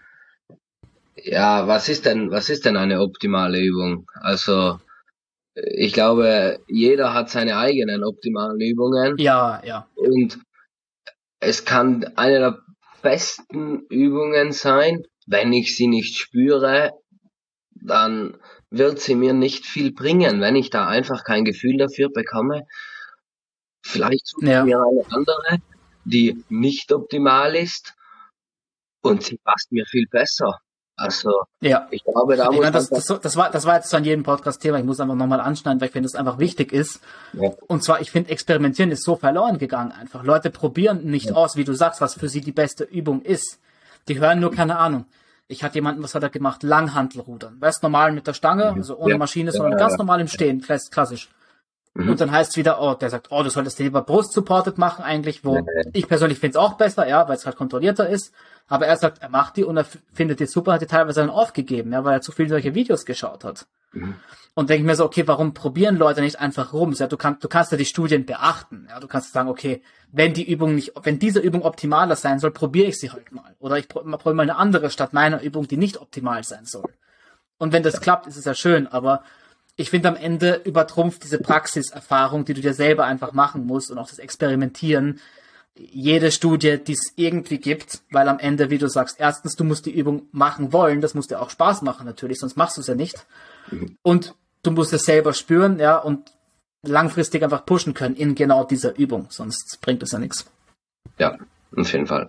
ja, 1.17 1.67
was 1.67 1.89
ist 1.89 2.07
denn, 2.07 2.31
was 2.31 2.51
ist 2.51 2.65
denn 2.65 2.77
eine 2.77 3.01
optimale 3.01 3.61
Übung? 3.61 4.07
Also, 4.21 4.79
ich 5.55 5.93
glaube, 5.93 6.61
jeder 6.69 7.15
hat 7.15 7.31
seine 7.31 7.57
eigenen 7.57 8.05
optimalen 8.05 8.61
Übungen. 8.61 9.17
Ja, 9.19 9.63
ja. 9.65 9.87
Und 9.95 10.39
es 11.41 11.65
kann 11.65 12.05
eine 12.17 12.39
der 12.39 12.59
besten 13.03 13.87
Übungen 13.89 14.53
sein. 14.53 15.03
Wenn 15.27 15.53
ich 15.53 15.77
sie 15.77 15.87
nicht 15.87 16.17
spüre, 16.17 16.93
dann 17.71 18.39
wird 18.71 19.01
sie 19.01 19.15
mir 19.15 19.35
nicht 19.35 19.67
viel 19.67 19.93
bringen, 19.93 20.41
wenn 20.41 20.57
ich 20.57 20.71
da 20.71 20.87
einfach 20.89 21.25
kein 21.25 21.45
Gefühl 21.45 21.77
dafür 21.77 22.09
bekomme. 22.11 22.67
Vielleicht 23.85 24.27
suche 24.27 24.47
ja. 24.47 24.65
mir 24.65 24.79
eine 24.79 25.05
andere, 25.15 25.63
die 26.05 26.45
nicht 26.49 26.93
optimal 26.93 27.55
ist 27.55 27.95
und 29.03 29.23
sie 29.23 29.39
passt 29.39 29.73
mir 29.73 29.85
viel 29.87 30.07
besser. 30.11 30.61
Also, 30.97 31.45
ja. 31.61 31.87
ich 31.91 32.05
glaube, 32.05 32.37
da 32.37 32.45
ich 32.45 32.51
muss 32.51 32.61
meine, 32.61 32.73
das, 32.73 32.91
das, 32.91 33.07
das, 33.07 33.37
war, 33.37 33.51
das 33.51 33.65
war 33.65 33.77
jetzt 33.77 33.95
an 33.95 34.05
jedem 34.05 34.23
Podcast-Thema. 34.23 34.79
Ich 34.79 34.85
muss 34.85 35.01
einfach 35.01 35.15
nochmal 35.15 35.41
anschneiden, 35.41 35.81
weil 35.81 35.87
ich 35.89 35.93
finde, 35.93 36.07
es 36.07 36.15
einfach 36.15 36.39
wichtig 36.39 36.73
ist. 36.73 37.01
Ja. 37.33 37.51
Und 37.67 37.83
zwar, 37.83 38.01
ich 38.01 38.11
finde, 38.11 38.31
Experimentieren 38.31 38.91
ist 38.91 39.05
so 39.05 39.17
verloren 39.17 39.59
gegangen 39.59 39.93
einfach. 39.93 40.23
Leute 40.23 40.51
probieren 40.51 41.05
nicht 41.05 41.31
ja. 41.31 41.35
aus, 41.35 41.57
wie 41.57 41.65
du 41.65 41.75
sagst, 41.75 42.01
was 42.01 42.15
für 42.15 42.29
sie 42.29 42.41
die 42.41 42.53
beste 42.53 42.85
Übung 42.85 43.23
ist. 43.23 43.59
Die 44.09 44.21
hören 44.21 44.41
nur 44.41 44.53
keine 44.53 44.79
Ahnung. 44.79 45.07
Ich 45.49 45.65
hatte 45.65 45.77
jemanden, 45.77 46.03
was 46.03 46.15
hat 46.15 46.23
er 46.23 46.31
gemacht? 46.31 46.63
Langhantelrudern. 46.63 47.61
Weißt 47.61 47.83
normal 47.83 48.13
mit 48.13 48.27
der 48.27 48.35
Stange, 48.35 48.73
also 48.73 48.97
ohne. 48.97 49.19
Maschine, 49.19 49.53
sondern 49.53 49.79
ganz 49.79 49.97
normal 49.99 50.21
im 50.21 50.29
Stehen, 50.29 50.61
klassisch. 50.63 51.29
Mhm. 51.95 52.11
Und 52.11 52.21
dann 52.21 52.31
heißt 52.33 52.53
es 52.53 52.57
wieder, 52.57 52.81
oh, 52.81 52.95
der 52.95 53.11
sagt, 53.11 53.29
oh, 53.31 53.43
du 53.43 53.51
solltest 53.51 53.79
lieber 53.79 54.03
Brust 54.03 54.33
supported 54.33 54.79
machen 54.79 55.05
eigentlich, 55.05 55.45
wo 55.45 55.67
ich 55.93 56.09
persönlich 56.09 56.39
finde 56.39 56.59
es 56.59 56.65
auch 56.65 56.75
besser, 56.75 57.07
ja, 57.07 57.29
weil 57.29 57.37
es 57.37 57.45
halt 57.45 57.57
kontrollierter 57.57 58.09
ist. 58.09 58.33
Aber 58.67 58.87
er 58.87 58.97
sagt, 58.97 59.21
er 59.21 59.29
macht 59.29 59.57
die 59.57 59.65
und 59.65 59.77
er 59.77 59.87
findet 60.13 60.41
die 60.41 60.47
super, 60.47 60.73
hat 60.73 60.81
die 60.81 60.87
teilweise 60.87 61.21
dann 61.21 61.31
aufgegeben, 61.31 61.93
ja, 61.93 62.05
weil 62.05 62.15
er 62.15 62.21
zu 62.23 62.33
viele 62.33 62.49
solche 62.49 62.75
Videos 62.75 63.05
geschaut 63.05 63.45
hat. 63.45 63.67
Mhm. 63.93 64.15
Und 64.55 64.69
denke 64.69 64.87
mir 64.87 64.95
so, 64.97 65.05
okay, 65.05 65.27
warum 65.27 65.55
probieren 65.55 65.97
Leute 65.97 66.21
nicht 66.21 66.39
einfach 66.39 66.75
rum? 66.75 66.93
Ja, 66.93 67.07
du 67.07 67.17
kannst, 67.17 67.43
du 67.43 67.49
kannst 67.49 67.73
ja 67.73 67.79
die 67.79 67.87
Studien 67.87 68.27
beachten. 68.27 68.87
Ja, 68.89 69.01
du 69.01 69.09
kannst 69.09 69.33
sagen, 69.33 69.49
okay, 69.49 69.83
wenn 70.11 70.35
die 70.35 70.51
Übung 70.51 70.75
nicht, 70.75 70.93
wenn 71.03 71.19
diese 71.19 71.41
Übung 71.41 71.63
optimaler 71.63 72.17
sein 72.17 72.39
soll, 72.39 72.51
probiere 72.51 72.89
ich 72.89 72.99
sie 72.99 73.11
halt 73.11 73.33
mal. 73.33 73.57
Oder 73.61 73.79
ich 73.79 73.89
probiere 73.89 74.35
mal 74.35 74.43
eine 74.43 74.57
andere 74.57 74.91
statt 74.91 75.15
meiner 75.15 75.43
Übung, 75.43 75.69
die 75.69 75.79
nicht 75.79 75.99
optimal 75.99 76.45
sein 76.45 76.67
soll. 76.67 76.93
Und 77.57 77.73
wenn 77.73 77.83
das 77.83 78.01
klappt, 78.03 78.27
ist 78.27 78.37
es 78.37 78.45
ja 78.45 78.55
schön, 78.55 78.87
aber 78.87 79.23
ich 79.77 79.91
finde 79.91 80.09
am 80.09 80.17
Ende 80.17 80.61
übertrumpft 80.65 81.25
diese 81.25 81.39
Praxiserfahrung, 81.39 82.45
die 82.45 82.55
du 82.55 82.61
dir 82.61 82.75
selber 82.75 83.05
einfach 83.05 83.33
machen 83.33 83.67
musst 83.67 83.91
und 83.91 83.99
auch 83.99 84.09
das 84.09 84.19
Experimentieren, 84.19 85.21
jede 85.75 86.31
Studie, 86.31 86.79
die 86.79 86.93
es 86.93 87.13
irgendwie 87.17 87.59
gibt, 87.59 88.03
weil 88.11 88.29
am 88.29 88.39
Ende, 88.39 88.69
wie 88.69 88.79
du 88.79 88.89
sagst, 88.89 89.17
erstens, 89.19 89.57
du 89.57 89.65
musst 89.65 89.87
die 89.87 89.97
Übung 89.97 90.29
machen 90.31 90.73
wollen, 90.73 91.01
das 91.01 91.15
muss 91.15 91.29
dir 91.29 91.41
auch 91.41 91.51
Spaß 91.51 91.83
machen 91.83 92.05
natürlich, 92.05 92.39
sonst 92.39 92.57
machst 92.57 92.77
du 92.77 92.83
es 92.83 92.89
ja 92.89 92.95
nicht. 92.95 93.27
Mhm. 93.71 93.97
Und 94.03 94.35
du 94.63 94.71
musst 94.71 94.93
es 94.93 95.05
selber 95.05 95.33
spüren, 95.33 95.79
ja, 95.79 95.97
und 95.97 96.33
langfristig 96.83 97.43
einfach 97.43 97.65
pushen 97.65 97.95
können 97.95 98.17
in 98.17 98.35
genau 98.35 98.65
dieser 98.65 98.99
Übung, 98.99 99.27
sonst 99.31 99.79
bringt 99.81 100.03
es 100.03 100.13
ja 100.13 100.19
nichts. 100.19 100.51
Ja, 101.19 101.39
auf 101.75 101.93
jeden 101.93 102.07
Fall. 102.07 102.29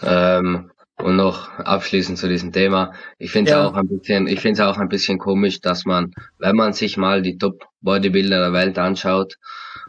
Ähm, 0.00 0.72
und 1.02 1.16
noch 1.16 1.50
abschließend 1.58 2.18
zu 2.18 2.28
diesem 2.28 2.52
Thema. 2.52 2.92
Ich 3.18 3.30
finde 3.30 3.50
es 3.50 3.56
ja. 3.56 3.66
auch 3.66 3.74
ein 3.74 3.88
bisschen, 3.88 4.26
ich 4.26 4.40
finde 4.40 4.60
es 4.60 4.68
auch 4.68 4.78
ein 4.78 4.88
bisschen 4.88 5.18
komisch, 5.18 5.60
dass 5.60 5.84
man, 5.84 6.12
wenn 6.38 6.56
man 6.56 6.72
sich 6.72 6.96
mal 6.96 7.22
die 7.22 7.38
Top 7.38 7.64
Bodybuilder 7.80 8.38
der 8.40 8.52
Welt 8.52 8.78
anschaut 8.78 9.36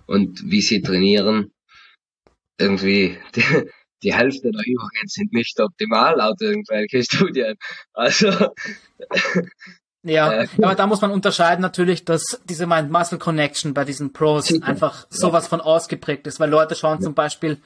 und 0.06 0.40
wie 0.46 0.62
sie 0.62 0.82
trainieren, 0.82 1.52
irgendwie 2.60 3.18
die, 3.36 3.44
die 4.04 4.14
Hälfte 4.14 4.52
der 4.52 4.62
Übungen 4.66 5.08
sind 5.08 5.34
nicht 5.34 5.60
optimal 5.60 6.18
laut 6.18 6.40
irgendwelchen 6.42 7.04
Studien. 7.10 7.56
Also 7.94 8.30
ja, 10.04 10.44
äh, 10.44 10.48
aber 10.62 10.76
da 10.76 10.86
muss 10.86 11.02
man 11.02 11.12
unterscheiden 11.12 11.62
natürlich, 11.62 12.06
dass 12.06 12.42
diese 12.46 12.68
Mind-Muscle-Connection 12.68 13.74
bei 13.74 13.84
diesen 13.84 14.14
Pros 14.14 14.62
einfach 14.62 15.08
sowas 15.10 15.48
von 15.48 15.60
ausgeprägt 15.60 16.28
ist, 16.28 16.40
weil 16.40 16.50
Leute 16.50 16.76
schauen 16.76 17.02
zum 17.02 17.16
Beispiel 17.16 17.58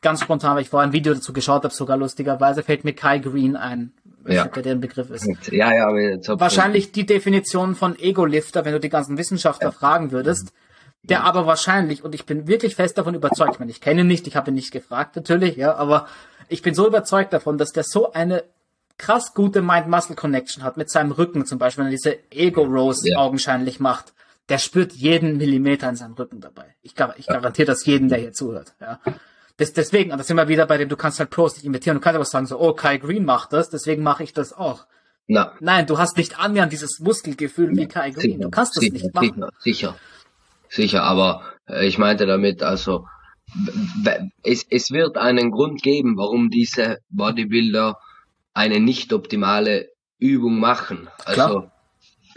ganz 0.00 0.22
spontan, 0.22 0.56
weil 0.56 0.62
ich 0.62 0.70
vorher 0.70 0.88
ein 0.88 0.92
Video 0.92 1.14
dazu 1.14 1.32
geschaut 1.32 1.64
habe, 1.64 1.74
sogar 1.74 1.96
lustigerweise, 1.96 2.62
fällt 2.62 2.84
mir 2.84 2.94
Kai 2.94 3.18
Green 3.18 3.56
ein. 3.56 3.92
Ja. 4.26 4.44
Nicht, 4.44 4.56
der 4.56 4.72
ein 4.72 4.80
Begriff 4.80 5.10
ist. 5.10 5.26
Ja, 5.52 5.72
ja, 5.72 5.86
Wahrscheinlich 5.86 6.90
die 6.90 7.06
Definition 7.06 7.76
von 7.76 7.96
Ego-Lifter, 7.98 8.64
wenn 8.64 8.72
du 8.72 8.80
die 8.80 8.88
ganzen 8.88 9.18
Wissenschaftler 9.18 9.68
ja. 9.68 9.72
fragen 9.72 10.10
würdest, 10.10 10.52
der 11.04 11.22
aber 11.22 11.46
wahrscheinlich, 11.46 12.02
und 12.02 12.14
ich 12.14 12.26
bin 12.26 12.48
wirklich 12.48 12.74
fest 12.74 12.98
davon 12.98 13.14
überzeugt, 13.14 13.54
ich 13.54 13.58
meine, 13.60 13.70
ich 13.70 13.80
kenne 13.80 14.00
ihn 14.00 14.08
nicht, 14.08 14.26
ich 14.26 14.34
habe 14.34 14.50
ihn 14.50 14.54
nicht 14.54 14.72
gefragt 14.72 15.14
natürlich, 15.14 15.56
ja, 15.56 15.76
aber 15.76 16.08
ich 16.48 16.62
bin 16.62 16.74
so 16.74 16.86
überzeugt 16.86 17.32
davon, 17.32 17.58
dass 17.58 17.70
der 17.70 17.84
so 17.84 18.12
eine 18.12 18.42
krass 18.98 19.34
gute 19.34 19.62
Mind-Muscle-Connection 19.62 20.64
hat 20.64 20.76
mit 20.76 20.90
seinem 20.90 21.12
Rücken 21.12 21.46
zum 21.46 21.58
Beispiel, 21.58 21.84
wenn 21.84 21.92
er 21.92 21.96
diese 21.96 22.18
Ego-Rose 22.30 23.10
ja. 23.10 23.18
augenscheinlich 23.18 23.78
macht, 23.78 24.12
der 24.48 24.58
spürt 24.58 24.92
jeden 24.92 25.36
Millimeter 25.36 25.88
in 25.88 25.96
seinem 25.96 26.14
Rücken 26.14 26.40
dabei. 26.40 26.74
Ich, 26.82 26.94
ich 27.16 27.26
garantiere 27.26 27.66
das 27.66 27.84
jedem, 27.84 28.08
der 28.08 28.18
hier 28.18 28.32
zuhört. 28.32 28.74
Ja. 28.80 29.00
Das, 29.58 29.72
deswegen, 29.72 30.12
und 30.12 30.18
das 30.18 30.26
sind 30.26 30.36
wir 30.36 30.48
wieder 30.48 30.66
bei 30.66 30.76
dem, 30.76 30.88
du 30.88 30.96
kannst 30.96 31.18
halt 31.18 31.30
Pros 31.30 31.56
nicht 31.56 31.64
imitieren. 31.64 31.96
Du 31.96 32.00
kannst 32.02 32.16
aber 32.16 32.24
sagen 32.24 32.46
so, 32.46 32.60
oh, 32.60 32.74
Kai 32.74 32.98
Green 32.98 33.24
macht 33.24 33.52
das, 33.52 33.70
deswegen 33.70 34.02
mache 34.02 34.22
ich 34.22 34.32
das 34.32 34.52
auch. 34.52 34.86
Na. 35.28 35.54
Nein, 35.60 35.86
du 35.86 35.98
hast 35.98 36.16
nicht 36.16 36.38
annähernd 36.38 36.72
dieses 36.72 37.00
Muskelgefühl 37.00 37.76
wie 37.76 37.86
Kai 37.86 38.10
Green. 38.10 38.32
Sicher, 38.32 38.38
du 38.38 38.50
kannst 38.50 38.76
das 38.76 38.82
sicher, 38.82 38.92
nicht 38.92 39.14
machen. 39.14 39.28
Sicher, 39.28 39.50
sicher, 39.60 39.96
sicher. 40.68 41.02
Aber 41.02 41.42
äh, 41.68 41.86
ich 41.86 41.98
meinte 41.98 42.26
damit, 42.26 42.62
also 42.62 43.06
es, 44.42 44.66
es 44.68 44.90
wird 44.90 45.16
einen 45.16 45.50
Grund 45.50 45.82
geben, 45.82 46.16
warum 46.16 46.50
diese 46.50 46.98
Bodybuilder 47.10 47.98
eine 48.54 48.80
nicht 48.80 49.12
optimale 49.12 49.90
Übung 50.18 50.58
machen. 50.58 51.08
Also 51.24 51.34
Klar. 51.34 51.72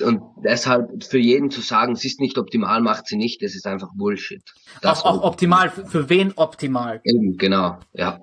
Und 0.02 0.22
deshalb 0.44 1.04
für 1.04 1.18
jeden 1.18 1.52
zu 1.52 1.62
sagen, 1.62 1.94
es 1.94 2.06
ist 2.06 2.20
nicht 2.20 2.38
optimal, 2.38 2.82
macht 2.82 3.08
sie 3.08 3.18
nicht, 3.18 3.42
das 3.42 3.56
ist 3.56 3.66
einfach 3.66 3.90
Bullshit. 3.94 4.44
Das 4.82 5.04
auch, 5.04 5.20
auch 5.20 5.24
optimal, 5.24 5.70
für, 5.70 5.86
für 5.86 6.10
wen 6.10 6.34
optimal? 6.36 7.02
Eben, 7.04 7.38
genau, 7.38 7.80
ja. 7.94 8.22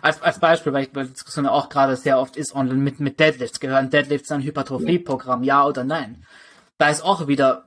Als, 0.00 0.22
als 0.22 0.38
Beispiel, 0.38 0.72
weil 0.72 0.84
ich 0.84 0.92
bei 0.92 1.02
der 1.02 1.10
Diskussion 1.10 1.46
auch 1.46 1.68
gerade 1.68 1.96
sehr 1.96 2.18
oft 2.18 2.36
ist 2.36 2.54
online 2.54 2.80
mit, 2.80 3.00
mit 3.00 3.18
Deadlifts. 3.18 3.58
Gehören 3.58 3.90
Deadlifts 3.90 4.30
ein 4.30 4.42
Hypertrophie-Programm, 4.42 5.42
ja 5.42 5.66
oder 5.66 5.82
nein? 5.82 6.24
Da 6.78 6.88
ist 6.88 7.02
auch 7.02 7.26
wieder, 7.26 7.64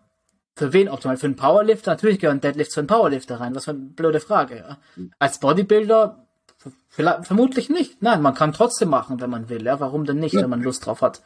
für 0.55 0.71
wen 0.71 0.87
optimal? 0.87 1.17
Für 1.17 1.27
einen 1.27 1.35
Powerlifter? 1.35 1.91
Natürlich 1.91 2.19
gehören 2.19 2.39
Deadlifts 2.39 2.73
für 2.73 2.79
einen 2.79 2.87
Powerlifter 2.87 3.41
rein. 3.41 3.53
Was 3.53 3.65
für 3.65 3.71
eine 3.71 3.79
blöde 3.79 4.21
Frage, 4.21 4.57
ja. 4.57 4.77
Als 5.19 5.39
Bodybuilder 5.39 6.25
vermutlich 7.21 7.69
nicht. 7.69 8.01
Nein, 8.01 8.21
man 8.21 8.33
kann 8.33 8.53
trotzdem 8.53 8.89
machen, 8.89 9.19
wenn 9.19 9.29
man 9.29 9.49
will, 9.49 9.65
ja. 9.65 9.81
Warum 9.81 10.05
denn 10.05 10.19
nicht, 10.19 10.35
ja. 10.35 10.41
wenn 10.41 10.49
man 10.49 10.63
Lust 10.63 10.85
drauf 10.85 11.01
hat? 11.01 11.21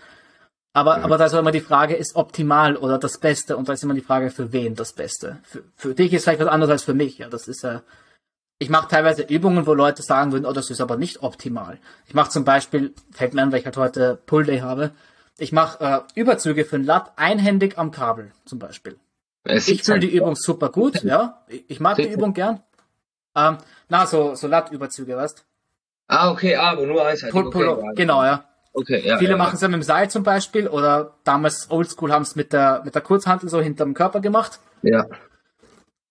Aber, 0.74 0.98
ja. 0.98 1.04
aber 1.04 1.18
da 1.18 1.26
ist 1.26 1.34
immer 1.34 1.52
die 1.52 1.62
Frage, 1.62 1.96
ist 1.96 2.16
optimal 2.16 2.78
oder 2.78 2.98
das 2.98 3.18
Beste? 3.18 3.58
Und 3.58 3.68
da 3.68 3.74
ist 3.74 3.84
immer 3.84 3.94
die 3.94 4.02
Frage, 4.02 4.30
für 4.30 4.52
wen 4.52 4.76
das 4.76 4.94
Beste? 4.94 5.40
Für, 5.44 5.64
für 5.76 5.96
dich 5.96 6.14
ist 6.14 6.24
vielleicht 6.24 6.42
was 6.42 6.48
anderes 6.48 6.72
als 6.72 6.84
für 6.84 6.94
mich, 6.94 7.18
ja. 7.18 7.30
Das 7.30 7.48
ist 7.48 7.64
ja, 7.64 7.82
ich 8.60 8.70
mache 8.70 8.90
teilweise 8.90 9.24
Übungen, 9.24 9.66
wo 9.66 9.74
Leute 9.74 10.04
sagen 10.04 10.32
würden, 10.32 10.46
oh, 10.46 10.54
das 10.54 10.70
ist 10.70 10.82
aber 10.82 10.98
nicht 10.98 11.24
optimal. 11.24 11.80
Ich 12.08 12.14
mache 12.14 12.30
zum 12.30 12.44
Beispiel, 12.46 12.94
fällt 13.12 13.34
mir 13.34 13.42
an, 13.42 13.52
weil 13.52 13.60
ich 13.60 13.66
halt 13.66 13.78
heute 13.78 14.20
Pull 14.26 14.46
Day 14.46 14.60
habe, 14.60 14.92
ich 15.38 15.52
mache 15.54 15.84
äh, 15.84 16.20
Überzüge 16.20 16.66
für 16.66 16.76
ein 16.76 16.84
Lat 16.84 17.14
einhändig 17.16 17.78
am 17.78 17.92
Kabel 17.92 18.32
zum 18.46 18.60
Beispiel. 18.60 18.98
Es 19.46 19.70
ich 19.70 19.84
fühle 19.84 20.00
die 20.00 20.14
Übung 20.14 20.36
super 20.36 20.70
gut, 20.70 21.04
ja. 21.04 21.46
Ich 21.48 21.80
mag 21.80 21.96
die 21.96 22.12
Übung 22.12 22.34
gern. 22.34 22.62
Ähm, 23.36 23.58
na, 23.88 24.06
so, 24.06 24.36
so 24.36 24.48
Lat-Überzüge, 24.48 25.16
weißt 25.16 25.46
Ah, 26.08 26.32
okay, 26.32 26.56
ah, 26.56 26.72
aber 26.72 26.86
nur 26.86 27.06
einseitig. 27.06 27.32
Pull, 27.32 27.50
Pull, 27.52 27.68
okay, 27.68 27.94
genau, 27.96 28.24
ja. 28.24 28.49
Okay, 28.74 29.02
ja. 29.06 29.18
Viele 29.18 29.32
ja, 29.32 29.38
machen 29.38 29.56
es 29.56 29.62
ja 29.62 29.68
mit 29.68 29.76
dem 29.76 29.84
Seil 29.84 30.10
zum 30.10 30.24
Beispiel 30.24 30.68
oder 30.68 31.16
damals 31.24 31.70
Oldschool 31.70 32.12
haben 32.12 32.22
es 32.22 32.36
mit 32.36 32.54
der, 32.54 32.82
mit 32.86 32.96
der 32.96 33.02
Kurzhantel 33.02 33.50
so 33.50 33.62
hinterm 33.62 33.94
Körper 33.94 34.22
gemacht. 34.22 34.60
Ja. 34.82 35.06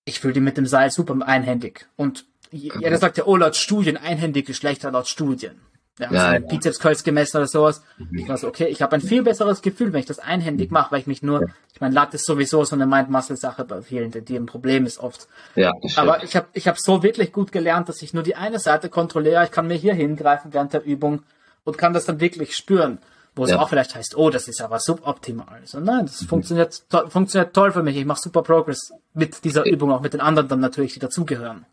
Ich 0.05 0.21
fühle 0.21 0.35
die 0.35 0.41
mit 0.41 0.57
dem 0.57 0.67
Seil 0.67 0.91
super 0.91 1.17
einhändig. 1.27 1.87
Und 1.97 2.27
jeder 2.51 2.97
sagt 2.97 3.19
ja, 3.19 3.25
oh, 3.27 3.37
laut 3.37 3.57
Studien, 3.57 3.97
einhändige 3.97 4.55
schlechter 4.55 4.91
laut 4.91 5.07
Studien. 5.07 5.61
Ja, 5.99 6.13
ja, 6.13 6.27
so 6.27 6.33
ja. 6.35 6.39
Bizeps 6.39 6.79
Curls 6.79 7.03
gemessen 7.03 7.39
oder 7.39 7.47
sowas. 7.47 7.83
Mhm. 7.99 8.19
Ich 8.19 8.29
weiß, 8.29 8.45
okay, 8.45 8.67
ich 8.67 8.83
habe 8.83 8.95
ein 8.95 9.01
viel 9.01 9.23
besseres 9.23 9.63
Gefühl, 9.63 9.93
wenn 9.93 10.01
ich 10.01 10.07
das 10.07 10.21
einhändig 10.21 10.71
mache, 10.71 10.93
weil 10.93 11.01
ich 11.01 11.07
mich 11.07 11.23
nur, 11.23 11.49
ich 11.75 11.81
meine, 11.81 11.95
Lat 11.95 12.15
ist 12.15 12.25
sowieso 12.25 12.65
so 12.65 12.77
eine 12.77 12.87
Mind-Muscle-Sache 12.87 13.65
bei 13.65 13.83
vielen, 13.83 14.13
die 14.13 14.37
ein 14.37 14.47
Problem 14.47 14.87
ist 14.87 14.99
oft. 14.99 15.27
Ja, 15.57 15.73
Aber 15.97 16.23
ich 16.23 16.37
habe 16.37 16.47
ich 16.53 16.69
hab 16.69 16.79
so 16.79 17.03
wirklich 17.03 17.33
gut 17.33 17.51
gelernt, 17.51 17.89
dass 17.89 18.03
ich 18.03 18.15
nur 18.15 18.23
die 18.23 18.37
eine 18.37 18.59
Seite 18.61 18.89
kontrolliere. 18.89 19.45
Ich 19.45 19.51
kann 19.51 19.67
mir 19.67 19.75
hier 19.75 19.95
hingreifen 19.95 20.53
während 20.55 20.73
der 20.73 20.85
Übung 20.85 21.25
und 21.69 21.77
kann 21.77 21.93
das 21.93 22.07
dann 22.07 22.19
wirklich 22.21 22.57
spüren. 22.57 22.99
Wo 23.35 23.45
es 23.45 23.53
auch 23.53 23.69
vielleicht 23.69 23.95
heißt, 23.95 24.17
oh, 24.17 24.31
das 24.31 24.49
ist 24.49 24.61
aber 24.61 24.81
suboptimal. 24.81 25.61
So, 25.65 25.79
nein, 25.79 26.07
das 26.07 26.23
mhm. 26.23 26.27
funktioniert, 26.27 26.91
to 26.91 27.09
funktioniert 27.09 27.55
toll 27.55 27.71
für 27.71 27.85
mich. 27.85 27.97
Ich 27.97 28.05
mache 28.05 28.21
super 28.21 28.43
Progress 28.43 28.91
mit 29.15 29.45
dieser 29.45 29.65
Übung, 29.65 29.93
auch 29.93 30.01
mit 30.01 30.13
den 30.13 30.21
anderen 30.21 30.49
dann 30.49 30.59
natürlich, 30.59 30.95
die 30.95 30.99
dazugehören. 30.99 31.65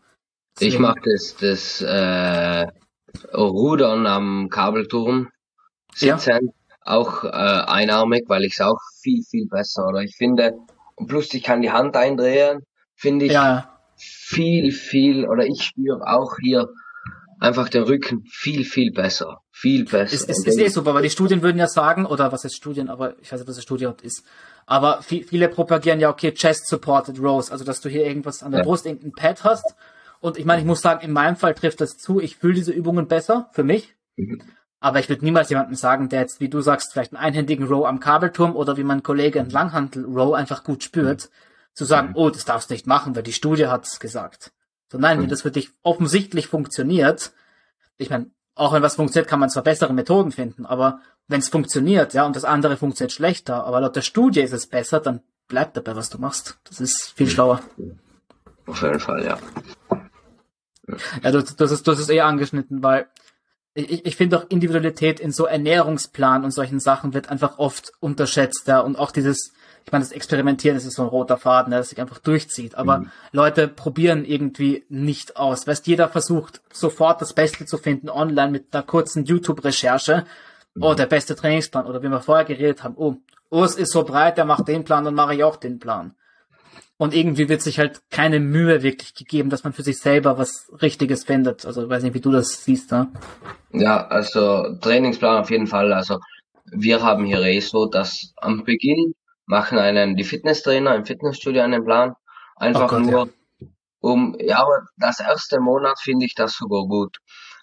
Ich 0.60 0.78
mag 0.78 1.02
das, 1.02 1.34
das 1.40 1.80
äh, 1.80 2.66
Rudern 3.34 4.06
am 4.06 4.48
Kabelturm 4.48 5.30
sitzen, 5.92 6.30
ja. 6.30 6.52
auch 6.84 7.24
äh, 7.24 7.28
einarmig, 7.28 8.24
weil 8.28 8.44
ich 8.44 8.52
es 8.52 8.60
auch 8.60 8.78
viel, 9.02 9.22
viel 9.28 9.48
besser, 9.48 9.88
oder 9.88 10.02
ich 10.02 10.14
finde, 10.14 10.52
und 10.94 11.08
plus 11.08 11.34
ich 11.34 11.42
kann 11.42 11.62
die 11.62 11.72
Hand 11.72 11.96
eindrehen, 11.96 12.60
finde 12.94 13.24
ich 13.24 13.32
ja. 13.32 13.76
viel, 13.96 14.70
viel, 14.70 15.26
oder 15.26 15.46
ich 15.46 15.64
spüre 15.64 16.06
auch 16.06 16.36
hier 16.40 16.68
einfach 17.38 17.68
den 17.68 17.82
Rücken 17.82 18.24
viel, 18.30 18.64
viel 18.64 18.92
besser. 18.92 19.38
Viel 19.50 19.84
besser. 19.84 20.14
Ist, 20.14 20.28
ist, 20.28 20.46
ist 20.46 20.58
eh 20.58 20.68
super, 20.68 20.94
weil 20.94 21.02
die 21.02 21.10
Studien 21.10 21.42
würden 21.42 21.58
ja 21.58 21.68
sagen, 21.68 22.06
oder 22.06 22.32
was 22.32 22.44
ist 22.44 22.56
Studien, 22.56 22.88
aber 22.88 23.18
ich 23.20 23.32
weiß 23.32 23.40
nicht, 23.40 23.48
was 23.48 23.56
eine 23.56 23.62
Studie 23.62 23.88
ist. 24.02 24.24
Aber 24.66 25.02
viele 25.02 25.48
propagieren 25.48 26.00
ja, 26.00 26.10
okay, 26.10 26.32
Chest 26.32 26.66
Supported 26.68 27.20
Rows, 27.20 27.50
also 27.50 27.64
dass 27.64 27.80
du 27.80 27.88
hier 27.88 28.04
irgendwas 28.04 28.42
an 28.42 28.50
der 28.50 28.60
ja. 28.60 28.64
Brust, 28.64 28.84
irgendein 28.84 29.12
Pad 29.12 29.44
hast 29.44 29.76
und 30.20 30.38
ich 30.38 30.44
meine, 30.44 30.60
ich 30.60 30.66
muss 30.66 30.80
sagen, 30.80 31.04
in 31.04 31.12
meinem 31.12 31.36
Fall 31.36 31.54
trifft 31.54 31.80
das 31.80 31.98
zu. 31.98 32.20
Ich 32.20 32.36
fühle 32.36 32.54
diese 32.54 32.72
Übungen 32.72 33.06
besser 33.06 33.48
für 33.52 33.64
mich. 33.64 33.94
Mhm. 34.16 34.42
Aber 34.80 34.98
ich 34.98 35.08
würde 35.08 35.24
niemals 35.24 35.50
jemandem 35.50 35.74
sagen, 35.74 36.08
der 36.08 36.20
jetzt, 36.20 36.40
wie 36.40 36.48
du 36.48 36.60
sagst, 36.60 36.92
vielleicht 36.92 37.12
einen 37.12 37.22
einhändigen 37.22 37.66
Row 37.66 37.86
am 37.86 38.00
Kabelturm 38.00 38.54
oder 38.54 38.76
wie 38.76 38.84
mein 38.84 39.02
Kollege 39.02 39.40
einen 39.40 39.50
Langhantel-Row 39.50 40.34
einfach 40.34 40.64
gut 40.64 40.82
spürt, 40.82 41.30
zu 41.74 41.84
sagen, 41.84 42.08
mhm. 42.08 42.16
oh, 42.16 42.30
das 42.30 42.44
darfst 42.44 42.70
du 42.70 42.74
nicht 42.74 42.86
machen, 42.86 43.16
weil 43.16 43.22
die 43.22 43.32
Studie 43.32 43.66
hat 43.66 43.84
es 43.84 44.00
gesagt. 44.00 44.52
So 44.90 44.98
nein, 44.98 45.20
wenn 45.20 45.28
das 45.28 45.42
für 45.42 45.50
dich 45.50 45.70
offensichtlich 45.82 46.46
funktioniert, 46.46 47.32
ich 47.96 48.10
meine, 48.10 48.30
auch 48.54 48.72
wenn 48.72 48.82
was 48.82 48.96
funktioniert, 48.96 49.28
kann 49.28 49.40
man 49.40 49.50
zwar 49.50 49.64
bessere 49.64 49.92
Methoden 49.92 50.32
finden, 50.32 50.64
aber 50.64 51.00
wenn 51.28 51.40
es 51.40 51.48
funktioniert, 51.48 52.14
ja, 52.14 52.24
und 52.24 52.36
das 52.36 52.44
andere 52.44 52.76
funktioniert 52.76 53.12
schlechter, 53.12 53.64
aber 53.64 53.80
laut 53.80 53.96
der 53.96 54.02
Studie 54.02 54.40
ist 54.40 54.52
es 54.52 54.66
besser, 54.66 55.00
dann 55.00 55.20
bleib 55.48 55.74
dabei, 55.74 55.96
was 55.96 56.08
du 56.08 56.18
machst. 56.18 56.58
Das 56.64 56.80
ist 56.80 57.12
viel 57.16 57.28
schlauer. 57.28 57.60
Auf 58.66 58.82
jeden 58.82 59.00
Fall, 59.00 59.24
ja. 59.24 59.38
Ja, 61.22 61.32
du, 61.32 61.38
hast, 61.38 61.58
du 61.58 61.92
hast 61.92 61.98
es 61.98 62.08
eher 62.08 62.26
angeschnitten, 62.26 62.82
weil 62.82 63.08
ich, 63.74 64.06
ich 64.06 64.16
finde 64.16 64.38
auch 64.38 64.48
Individualität 64.48 65.20
in 65.20 65.32
so 65.32 65.46
Ernährungsplan 65.46 66.44
und 66.44 66.52
solchen 66.52 66.80
Sachen 66.80 67.12
wird 67.12 67.28
einfach 67.28 67.58
oft 67.58 67.92
unterschätzt, 68.00 68.66
ja, 68.66 68.80
und 68.80 68.96
auch 68.96 69.10
dieses, 69.10 69.52
ich 69.86 69.92
meine, 69.92 70.02
das 70.02 70.10
Experimentieren, 70.10 70.76
das 70.76 70.84
ist 70.84 70.96
so 70.96 71.02
ein 71.02 71.08
roter 71.08 71.36
Faden, 71.36 71.70
der 71.70 71.84
sich 71.84 72.00
einfach 72.00 72.18
durchzieht, 72.18 72.74
aber 72.74 72.98
mhm. 72.98 73.10
Leute 73.30 73.68
probieren 73.68 74.24
irgendwie 74.24 74.84
nicht 74.88 75.36
aus. 75.36 75.68
Weißt, 75.68 75.86
jeder 75.86 76.08
versucht 76.08 76.60
sofort 76.72 77.22
das 77.22 77.34
Beste 77.34 77.66
zu 77.66 77.78
finden 77.78 78.10
online 78.10 78.50
mit 78.50 78.74
einer 78.74 78.82
kurzen 78.82 79.24
YouTube-Recherche. 79.24 80.24
Mhm. 80.74 80.82
Oh, 80.82 80.94
der 80.94 81.06
beste 81.06 81.36
Trainingsplan, 81.36 81.86
oder 81.86 82.02
wie 82.02 82.08
wir 82.08 82.20
vorher 82.20 82.44
geredet 82.44 82.82
haben, 82.82 82.96
oh, 82.96 83.14
Urs 83.48 83.76
ist 83.76 83.92
so 83.92 84.02
breit, 84.02 84.38
der 84.38 84.44
macht 84.44 84.66
den 84.66 84.84
Plan, 84.84 85.04
dann 85.04 85.14
mache 85.14 85.36
ich 85.36 85.44
auch 85.44 85.54
den 85.54 85.78
Plan. 85.78 86.16
Und 86.96 87.14
irgendwie 87.14 87.48
wird 87.48 87.62
sich 87.62 87.78
halt 87.78 88.00
keine 88.10 88.40
Mühe 88.40 88.82
wirklich 88.82 89.14
gegeben, 89.14 89.50
dass 89.50 89.62
man 89.62 89.72
für 89.72 89.82
sich 89.82 89.98
selber 89.98 90.36
was 90.36 90.68
Richtiges 90.82 91.22
findet. 91.22 91.64
Also 91.64 91.84
ich 91.84 91.88
weiß 91.88 92.02
nicht, 92.02 92.14
wie 92.14 92.20
du 92.20 92.32
das 92.32 92.64
siehst. 92.64 92.90
Ne? 92.90 93.08
Ja, 93.70 94.04
also 94.08 94.76
Trainingsplan 94.80 95.42
auf 95.42 95.50
jeden 95.50 95.68
Fall. 95.68 95.92
Also 95.92 96.18
wir 96.72 97.02
haben 97.02 97.24
hier 97.24 97.40
eh 97.42 97.60
so, 97.60 97.86
dass 97.86 98.32
am 98.38 98.64
Beginn 98.64 99.14
machen 99.46 99.78
einen 99.78 100.16
die 100.16 100.24
Fitnesstrainer 100.24 100.94
im 100.94 101.06
Fitnessstudio 101.06 101.62
einen 101.62 101.84
Plan. 101.84 102.14
Einfach 102.56 102.92
oh 102.92 102.96
Gott, 102.96 103.02
nur 103.02 103.26
ja. 103.26 103.66
um, 104.00 104.36
ja, 104.38 104.58
aber 104.62 104.86
das 104.96 105.20
erste 105.20 105.60
Monat 105.60 105.98
finde 106.00 106.26
ich 106.26 106.34
das 106.34 106.54
sogar 106.54 106.86
gut. 106.86 107.18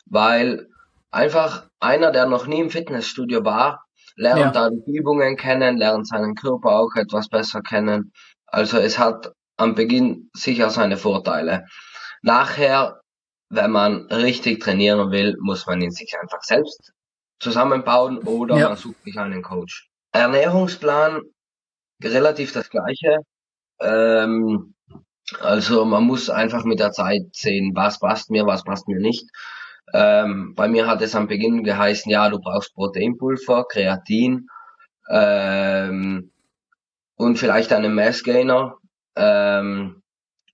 Weil 0.05 0.67
einfach 1.11 1.67
einer, 1.79 2.11
der 2.11 2.25
noch 2.25 2.47
nie 2.47 2.59
im 2.59 2.69
Fitnessstudio 2.69 3.43
war, 3.43 3.83
lernt 4.15 4.39
ja. 4.39 4.51
da 4.51 4.69
die 4.69 4.97
Übungen 4.97 5.37
kennen, 5.37 5.77
lernt 5.77 6.07
seinen 6.07 6.35
Körper 6.35 6.71
auch 6.71 6.95
etwas 6.95 7.29
besser 7.29 7.61
kennen 7.61 8.11
also 8.53 8.77
es 8.77 8.99
hat 8.99 9.33
am 9.57 9.73
Beginn 9.73 10.29
sicher 10.33 10.69
seine 10.69 10.97
Vorteile. 10.97 11.65
Nachher, 12.21 13.01
wenn 13.49 13.71
man 13.71 14.05
richtig 14.11 14.61
trainieren 14.61 15.11
will, 15.11 15.35
muss 15.41 15.65
man 15.65 15.81
ihn 15.81 15.91
sich 15.91 16.13
einfach 16.21 16.43
selbst 16.43 16.93
zusammenbauen 17.39 18.19
oder 18.19 18.55
ja. 18.57 18.67
man 18.69 18.77
sucht 18.77 19.03
sich 19.03 19.17
einen 19.17 19.41
Coach. 19.41 19.89
Ernährungsplan 20.11 21.23
relativ 22.03 22.53
das 22.53 22.69
gleiche. 22.69 23.17
Ähm, 23.79 24.73
also 25.39 25.85
man 25.85 26.03
muss 26.03 26.29
einfach 26.29 26.63
mit 26.63 26.79
der 26.79 26.91
Zeit 26.91 27.23
sehen, 27.33 27.71
was 27.75 27.99
passt 27.99 28.29
mir, 28.29 28.45
was 28.45 28.63
passt 28.63 28.87
mir 28.87 28.99
nicht. 28.99 29.29
Ähm, 29.93 30.53
bei 30.55 30.67
mir 30.67 30.87
hat 30.87 31.01
es 31.01 31.15
am 31.15 31.27
Beginn 31.27 31.63
geheißen, 31.63 32.11
ja, 32.11 32.29
du 32.29 32.39
brauchst 32.39 32.73
Proteinpulver, 32.73 33.65
Kreatin, 33.65 34.47
ähm, 35.09 36.31
und 37.15 37.37
vielleicht 37.37 37.73
einen 37.73 37.93
Massgainer. 37.93 38.77
Ähm, 39.15 40.01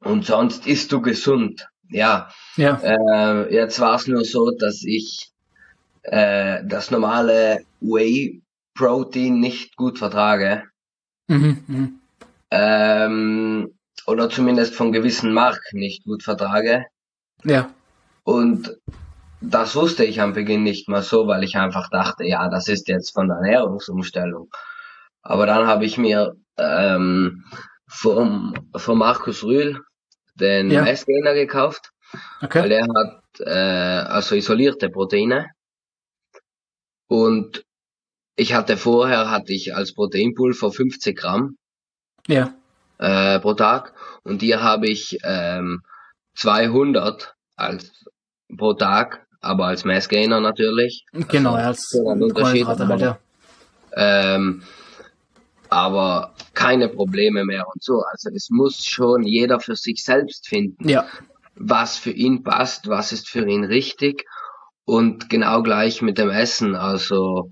und 0.02 0.26
sonst 0.26 0.68
isst 0.68 0.92
du 0.92 1.02
gesund. 1.02 1.68
Ja. 1.90 2.30
ja. 2.56 2.80
Äh, 2.82 3.54
jetzt 3.54 3.80
war 3.80 3.96
es 3.96 4.08
nur 4.08 4.24
so, 4.24 4.52
dass 4.52 4.84
ich 4.86 5.32
äh, 6.04 6.62
das 6.66 6.92
normale 6.92 7.66
Whey 7.82 8.42
Protein 8.76 9.40
nicht 9.40 9.76
gut 9.76 9.98
vertrage. 9.98 10.64
Mhm, 11.30 11.64
mh. 11.68 11.90
ähm, 12.52 13.74
oder 14.08 14.30
zumindest 14.30 14.76
von 14.76 14.92
gewissen 14.92 15.32
Marken 15.32 15.78
nicht 15.78 16.04
gut 16.04 16.24
vertrage. 16.24 16.86
Ja. 17.44 17.70
Und 18.24 18.76
das 19.40 19.76
wusste 19.76 20.04
ich 20.04 20.22
am 20.22 20.34
Beginn 20.34 20.64
nicht 20.64 20.90
mal 20.90 21.04
so, 21.04 21.28
weil 21.28 21.44
ich 21.44 21.56
einfach 21.56 21.90
dachte, 21.90 22.26
ja, 22.26 22.50
das 22.50 22.68
ist 22.68 22.88
jetzt 22.88 23.14
von 23.14 23.28
der 23.28 23.38
Ernährungsumstellung. 23.38 24.50
Aber 25.22 25.46
dann 25.46 25.68
habe 25.68 25.86
ich 25.86 25.98
mir 25.98 26.36
ähm, 26.58 27.46
vom, 27.88 28.54
vom 28.76 28.98
Markus 28.98 29.44
Rühl 29.44 29.80
den 30.34 30.72
ja. 30.72 30.82
Messgainer 30.82 31.34
gekauft, 31.36 31.92
okay. 32.42 32.64
weil 32.64 32.72
er 32.72 32.88
hat 32.88 33.40
äh, 33.40 34.10
also 34.10 34.36
isolierte 34.36 34.90
Proteine 34.90 35.52
und 37.08 37.64
ich 38.40 38.54
hatte 38.54 38.78
vorher 38.78 39.30
hatte 39.30 39.52
ich 39.52 39.76
als 39.76 39.94
Proteinpulver 39.94 40.72
50 40.72 41.18
Gramm 41.18 41.58
ja. 42.28 42.54
äh, 42.98 43.40
pro 43.40 43.54
Tag 43.54 43.94
und 44.24 44.42
hier 44.42 44.64
habe 44.64 44.88
ich 44.88 45.18
ähm, 45.24 45.82
200 46.36 47.36
als 47.58 47.92
pro 48.58 48.74
Tag, 48.74 49.28
aber 49.42 49.66
als 49.66 49.84
Massgainer 49.84 50.40
natürlich. 50.40 51.06
Genau, 51.12 51.54
also, 51.54 52.08
als 52.08 52.22
Unterschied. 52.22 52.66
Halt, 52.66 53.02
ja. 53.02 53.20
ähm, 53.94 54.64
aber 55.70 56.34
keine 56.54 56.88
Probleme 56.88 57.44
mehr 57.44 57.68
und 57.68 57.84
so. 57.84 58.02
Also 58.10 58.30
es 58.34 58.48
muss 58.50 58.86
schon 58.86 59.24
jeder 59.24 59.60
für 59.60 59.76
sich 59.76 60.04
selbst 60.04 60.48
finden, 60.48 60.88
ja. 60.88 61.06
was 61.56 61.98
für 61.98 62.12
ihn 62.12 62.44
passt, 62.44 62.88
was 62.88 63.12
ist 63.12 63.28
für 63.28 63.46
ihn 63.46 63.66
richtig 63.66 64.26
und 64.86 65.30
genau 65.30 65.62
gleich 65.62 66.02
mit 66.02 66.18
dem 66.18 66.30
Essen. 66.30 66.76
Also 66.76 67.52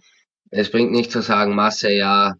es 0.51 0.71
bringt 0.71 0.91
nicht 0.91 1.11
zu 1.11 1.21
sagen, 1.21 1.55
Masse 1.55 1.91
ja 1.91 2.33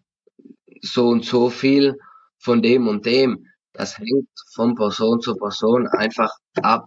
so 0.82 1.08
und 1.08 1.24
so 1.24 1.50
viel 1.50 1.98
von 2.38 2.62
dem 2.62 2.88
und 2.88 3.06
dem. 3.06 3.46
Das 3.72 3.98
hängt 3.98 4.28
von 4.54 4.74
Person 4.74 5.20
zu 5.20 5.34
Person 5.36 5.86
einfach 5.88 6.32
ab. 6.62 6.86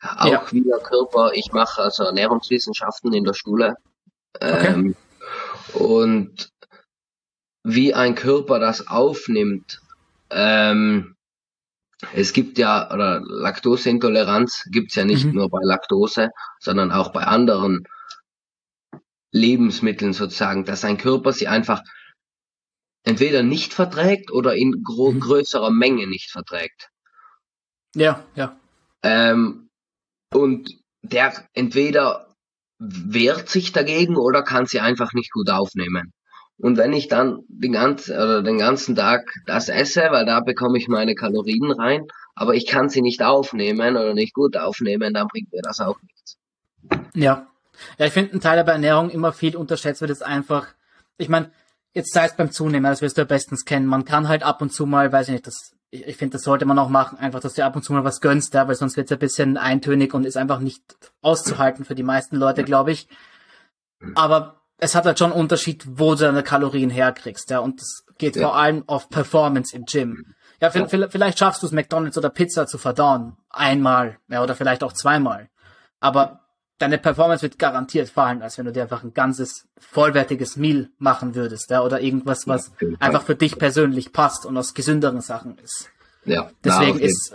Auch 0.00 0.26
ja. 0.26 0.46
wie 0.52 0.62
der 0.62 0.78
Körper. 0.78 1.32
Ich 1.34 1.52
mache 1.52 1.82
also 1.82 2.04
Ernährungswissenschaften 2.04 3.12
in 3.12 3.24
der 3.24 3.34
Schule. 3.34 3.74
Okay. 4.40 4.72
Ähm, 4.72 4.96
und 5.74 6.50
wie 7.64 7.94
ein 7.94 8.14
Körper 8.14 8.58
das 8.58 8.86
aufnimmt. 8.86 9.80
Ähm, 10.30 11.16
es 12.14 12.32
gibt 12.32 12.58
ja, 12.58 12.92
oder 12.92 13.20
Laktoseintoleranz 13.24 14.68
gibt's 14.70 14.94
ja 14.94 15.04
nicht 15.04 15.24
mhm. 15.24 15.32
nur 15.34 15.50
bei 15.50 15.60
Laktose, 15.62 16.30
sondern 16.60 16.92
auch 16.92 17.12
bei 17.12 17.24
anderen 17.24 17.84
Lebensmitteln 19.32 20.12
sozusagen, 20.12 20.64
dass 20.64 20.84
ein 20.84 20.98
Körper 20.98 21.32
sie 21.32 21.48
einfach 21.48 21.82
entweder 23.04 23.42
nicht 23.42 23.72
verträgt 23.72 24.30
oder 24.30 24.54
in 24.54 24.70
mhm. 24.70 25.20
größerer 25.20 25.70
Menge 25.70 26.06
nicht 26.06 26.30
verträgt. 26.30 26.90
Ja, 27.94 28.24
ja. 28.34 28.58
Ähm, 29.02 29.68
und 30.32 30.70
der 31.02 31.32
entweder 31.54 32.34
wehrt 32.78 33.48
sich 33.48 33.72
dagegen 33.72 34.16
oder 34.16 34.42
kann 34.42 34.66
sie 34.66 34.80
einfach 34.80 35.12
nicht 35.12 35.32
gut 35.32 35.50
aufnehmen. 35.50 36.12
Und 36.58 36.76
wenn 36.76 36.92
ich 36.92 37.06
dann 37.08 37.44
den 37.48 37.72
ganzen, 37.72 38.16
oder 38.16 38.42
den 38.42 38.58
ganzen 38.58 38.96
Tag 38.96 39.32
das 39.46 39.68
esse, 39.68 40.08
weil 40.10 40.26
da 40.26 40.40
bekomme 40.40 40.76
ich 40.78 40.88
meine 40.88 41.14
Kalorien 41.14 41.70
rein, 41.70 42.06
aber 42.34 42.54
ich 42.54 42.66
kann 42.66 42.88
sie 42.88 43.00
nicht 43.00 43.22
aufnehmen 43.22 43.96
oder 43.96 44.12
nicht 44.12 44.34
gut 44.34 44.56
aufnehmen, 44.56 45.14
dann 45.14 45.28
bringt 45.28 45.52
mir 45.52 45.62
das 45.62 45.80
auch 45.80 46.00
nichts. 46.02 46.36
Ja. 47.14 47.48
Ja, 47.98 48.06
ich 48.06 48.12
finde 48.12 48.36
ein 48.36 48.40
Teil 48.40 48.62
der 48.62 48.72
Ernährung 48.72 49.10
immer 49.10 49.32
viel 49.32 49.56
unterschätzt 49.56 50.00
wird, 50.00 50.10
ist 50.10 50.24
einfach, 50.24 50.68
ich 51.16 51.28
meine, 51.28 51.50
jetzt 51.92 52.12
sei 52.12 52.26
es 52.26 52.36
beim 52.36 52.50
Zunehmen, 52.50 52.90
das 52.90 53.02
wirst 53.02 53.16
du 53.16 53.22
ja 53.22 53.26
bestens 53.26 53.64
kennen, 53.64 53.86
man 53.86 54.04
kann 54.04 54.28
halt 54.28 54.42
ab 54.42 54.62
und 54.62 54.72
zu 54.72 54.86
mal, 54.86 55.12
weiß 55.12 55.28
ich 55.28 55.32
nicht, 55.32 55.46
das, 55.46 55.72
ich, 55.90 56.06
ich 56.06 56.16
finde, 56.16 56.34
das 56.34 56.42
sollte 56.42 56.64
man 56.64 56.78
auch 56.78 56.88
machen, 56.88 57.18
einfach, 57.18 57.40
dass 57.40 57.54
du 57.54 57.64
ab 57.64 57.76
und 57.76 57.82
zu 57.82 57.92
mal 57.92 58.04
was 58.04 58.20
gönnst, 58.20 58.54
ja, 58.54 58.68
weil 58.68 58.74
sonst 58.74 58.96
wird 58.96 59.06
es 59.06 59.12
ein 59.12 59.18
bisschen 59.18 59.56
eintönig 59.56 60.14
und 60.14 60.24
ist 60.24 60.36
einfach 60.36 60.60
nicht 60.60 60.82
auszuhalten 61.22 61.84
für 61.84 61.94
die 61.94 62.02
meisten 62.02 62.36
Leute, 62.36 62.64
glaube 62.64 62.92
ich. 62.92 63.08
Aber 64.14 64.60
es 64.78 64.94
hat 64.94 65.06
halt 65.06 65.18
schon 65.18 65.32
einen 65.32 65.40
Unterschied, 65.40 65.84
wo 65.86 66.14
du 66.14 66.24
deine 66.24 66.42
Kalorien 66.42 66.90
herkriegst, 66.90 67.50
ja, 67.50 67.58
und 67.58 67.80
das 67.80 68.04
geht 68.18 68.36
ja. 68.36 68.42
vor 68.42 68.56
allem 68.56 68.84
auf 68.86 69.08
Performance 69.08 69.74
im 69.74 69.84
Gym. 69.84 70.34
Ja, 70.60 70.70
ja. 70.70 70.86
vielleicht 70.86 71.38
schaffst 71.38 71.62
du 71.62 71.66
es, 71.66 71.72
McDonalds 71.72 72.18
oder 72.18 72.30
Pizza 72.30 72.66
zu 72.66 72.78
verdauen. 72.78 73.36
Einmal, 73.48 74.18
ja, 74.28 74.42
oder 74.42 74.56
vielleicht 74.56 74.82
auch 74.82 74.92
zweimal. 74.92 75.48
Aber 76.00 76.47
deine 76.78 76.98
Performance 76.98 77.42
wird 77.42 77.58
garantiert 77.58 78.08
fallen, 78.08 78.42
als 78.42 78.58
wenn 78.58 78.66
du 78.66 78.72
dir 78.72 78.82
einfach 78.82 79.02
ein 79.02 79.14
ganzes 79.14 79.66
vollwertiges 79.78 80.56
Meal 80.56 80.90
machen 80.98 81.34
würdest, 81.34 81.70
ja, 81.70 81.82
oder 81.82 82.00
irgendwas, 82.00 82.46
was 82.46 82.72
ja, 82.80 82.88
einfach 83.00 83.22
für 83.22 83.34
dich 83.34 83.58
persönlich 83.58 84.12
passt 84.12 84.46
und 84.46 84.56
aus 84.56 84.74
gesünderen 84.74 85.20
Sachen 85.20 85.58
ist. 85.58 85.90
Ja. 86.24 86.50
Deswegen 86.64 86.98
ist 86.98 87.34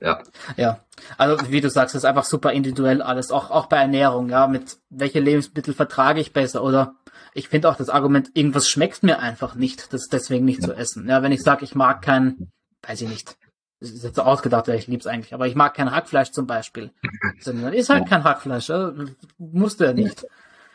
ja. 0.00 0.22
Ja. 0.56 0.80
Also 1.16 1.50
wie 1.50 1.60
du 1.60 1.70
sagst, 1.70 1.94
ist 1.94 2.04
einfach 2.04 2.24
super 2.24 2.52
individuell 2.52 3.00
alles, 3.00 3.30
auch, 3.30 3.50
auch 3.50 3.66
bei 3.66 3.78
Ernährung, 3.78 4.28
ja, 4.28 4.46
mit 4.46 4.76
welche 4.90 5.20
Lebensmittel 5.20 5.74
vertrage 5.74 6.20
ich 6.20 6.32
besser 6.32 6.62
oder 6.62 6.94
ich 7.32 7.48
finde 7.48 7.68
auch 7.68 7.76
das 7.76 7.88
Argument, 7.88 8.30
irgendwas 8.34 8.68
schmeckt 8.68 9.02
mir 9.02 9.18
einfach 9.18 9.54
nicht, 9.54 9.92
das 9.92 10.06
deswegen 10.10 10.44
nicht 10.44 10.60
ja. 10.60 10.68
zu 10.68 10.74
essen. 10.74 11.08
Ja, 11.08 11.22
wenn 11.22 11.32
ich 11.32 11.42
sage, 11.42 11.64
ich 11.64 11.74
mag 11.74 12.02
kein, 12.02 12.52
weiß 12.86 13.00
ich 13.00 13.08
nicht, 13.08 13.36
das 13.80 13.90
ist 13.90 14.04
jetzt 14.04 14.16
so 14.16 14.22
ausgedacht, 14.22 14.68
ich 14.68 14.86
lieb's 14.86 15.06
eigentlich, 15.06 15.34
aber 15.34 15.46
ich 15.46 15.54
mag 15.54 15.74
kein 15.74 15.90
Hackfleisch 15.90 16.30
zum 16.30 16.46
Beispiel. 16.46 16.90
Dann 17.44 17.72
ist 17.72 17.90
halt 17.90 18.08
kein 18.08 18.24
Hackfleisch, 18.24 18.68
ja? 18.68 18.92
musst 19.38 19.80
du 19.80 19.84
ja 19.84 19.92
nicht. 19.92 20.26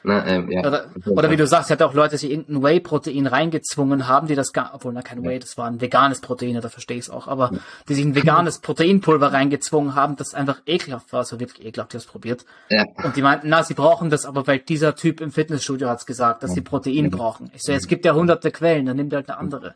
Na, 0.04 0.26
ähm, 0.26 0.50
ja. 0.50 0.62
Oder, 0.66 0.86
oder 1.08 1.32
wie 1.32 1.36
du 1.36 1.46
sagst, 1.46 1.70
hat 1.72 1.82
auch 1.82 1.94
Leute, 1.94 2.18
die 2.18 2.32
irgendein 2.32 2.64
Whey-Protein 2.64 3.28
reingezwungen 3.28 4.08
haben, 4.08 4.28
die 4.28 4.36
das 4.36 4.54
gar, 4.54 4.74
obwohl 4.74 4.94
na 4.94 5.02
kein 5.02 5.24
Whey, 5.24 5.40
das 5.40 5.58
war 5.58 5.68
ein 5.68 5.82
veganes 5.82 6.22
Protein, 6.22 6.60
da 6.62 6.70
verstehe 6.70 6.98
ich 6.98 7.06
es 7.06 7.10
auch, 7.10 7.28
aber 7.28 7.52
die 7.90 7.96
sich 7.96 8.06
ein 8.06 8.16
veganes 8.16 8.60
Proteinpulver 8.60 9.34
reingezwungen 9.34 9.96
haben, 9.96 10.16
das 10.16 10.34
einfach 10.34 10.62
ekelhaft 10.66 11.12
war, 11.12 11.26
so 11.26 11.40
wirklich 11.40 11.66
ekelhaft, 11.66 11.92
die 11.92 11.98
das 11.98 12.06
probiert. 12.06 12.46
Ja. 12.70 12.86
Und 13.04 13.18
die 13.18 13.22
meinten, 13.22 13.50
na, 13.50 13.64
sie 13.64 13.74
brauchen 13.74 14.10
das, 14.10 14.26
aber 14.26 14.48
weil 14.48 14.60
dieser 14.60 14.96
Typ 14.96 15.20
im 15.20 15.32
Fitnessstudio 15.32 15.90
hat's 15.90 16.06
gesagt, 16.06 16.44
dass 16.44 16.54
sie 16.54 16.62
Protein 16.62 17.10
brauchen. 17.10 17.52
Ich 17.54 17.64
so, 17.64 17.74
es 17.74 17.88
gibt 17.88 18.06
ja 18.06 18.14
hunderte 18.14 18.52
Quellen, 18.52 18.86
dann 18.86 18.96
nimmt 18.96 19.14
halt 19.14 19.30
eine 19.30 19.38
andere. 19.38 19.76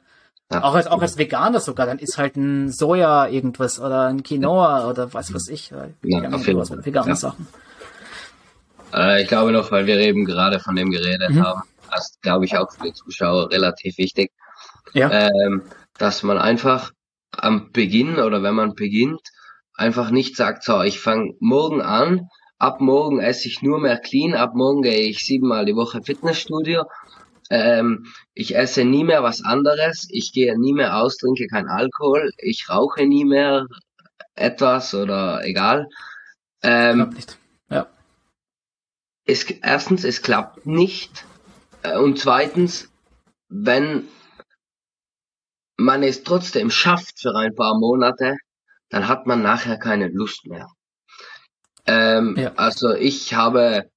Ja. 0.51 0.63
Auch 0.63 0.75
als, 0.75 0.87
auch 0.87 1.01
als 1.01 1.17
Veganer 1.17 1.59
sogar, 1.59 1.85
dann 1.85 1.99
ist 1.99 2.17
halt 2.17 2.35
ein 2.35 2.71
Soja 2.71 3.27
irgendwas 3.27 3.79
oder 3.79 4.07
ein 4.07 4.23
Quinoa 4.23 4.89
oder 4.89 5.13
was 5.13 5.33
weiß 5.33 5.47
ich. 5.49 5.71
Ja, 6.03 6.29
auf 6.29 6.45
jeden 6.45 6.63
Fall. 6.65 6.85
Vegane 6.85 7.09
ja. 7.09 7.15
Sachen. 7.15 7.47
Äh, 8.93 9.23
ich 9.23 9.27
glaube 9.27 9.51
noch, 9.51 9.71
weil 9.71 9.87
wir 9.87 9.97
eben 9.97 10.25
gerade 10.25 10.59
von 10.59 10.75
dem 10.75 10.91
geredet 10.91 11.31
mhm. 11.31 11.43
haben, 11.43 11.61
das 11.89 12.11
ist, 12.11 12.21
glaube 12.21 12.45
ich, 12.45 12.57
auch 12.57 12.71
für 12.71 12.83
die 12.83 12.93
Zuschauer 12.93 13.51
relativ 13.51 13.97
wichtig, 13.97 14.31
ja. 14.93 15.09
ähm, 15.11 15.63
dass 15.97 16.23
man 16.23 16.37
einfach 16.37 16.91
am 17.31 17.71
Beginn 17.71 18.19
oder 18.19 18.43
wenn 18.43 18.55
man 18.55 18.75
beginnt, 18.75 19.21
einfach 19.73 20.11
nicht 20.11 20.35
sagt, 20.35 20.63
so, 20.63 20.81
ich 20.81 20.99
fange 20.99 21.33
morgen 21.39 21.81
an, 21.81 22.29
ab 22.59 22.79
morgen 22.79 23.19
esse 23.19 23.47
ich 23.47 23.61
nur 23.61 23.79
mehr 23.79 23.97
clean, 23.97 24.35
ab 24.35 24.51
morgen 24.53 24.81
gehe 24.81 25.09
ich 25.09 25.25
siebenmal 25.25 25.65
die 25.65 25.75
Woche 25.75 26.01
Fitnessstudio, 26.03 26.83
ähm, 27.53 28.05
ich 28.33 28.55
esse 28.55 28.83
nie 28.85 29.03
mehr 29.03 29.23
was 29.23 29.43
anderes, 29.43 30.07
ich 30.09 30.31
gehe 30.33 30.59
nie 30.59 30.73
mehr 30.73 30.97
aus, 30.97 31.17
trinke 31.17 31.47
kein 31.47 31.67
Alkohol, 31.67 32.31
ich 32.37 32.69
rauche 32.69 33.05
nie 33.05 33.25
mehr 33.25 33.67
etwas 34.35 34.93
oder 34.93 35.43
egal. 35.45 35.87
Ähm, 36.63 37.09
nicht 37.09 37.37
es, 39.25 39.49
erstens, 39.49 40.03
es 40.03 40.21
klappt 40.21 40.65
nicht. 40.65 41.25
Äh, 41.81 41.97
und 41.97 42.19
zweitens, 42.19 42.89
wenn 43.49 44.07
man 45.77 46.03
es 46.03 46.23
trotzdem 46.23 46.69
schafft 46.69 47.19
für 47.19 47.35
ein 47.35 47.55
paar 47.55 47.77
Monate, 47.77 48.37
dann 48.89 49.07
hat 49.07 49.25
man 49.25 49.41
nachher 49.41 49.77
keine 49.77 50.07
Lust 50.07 50.45
mehr. 50.45 50.67
Ähm, 51.85 52.35
ja. 52.37 52.53
Also 52.55 52.93
ich 52.93 53.33
habe 53.33 53.89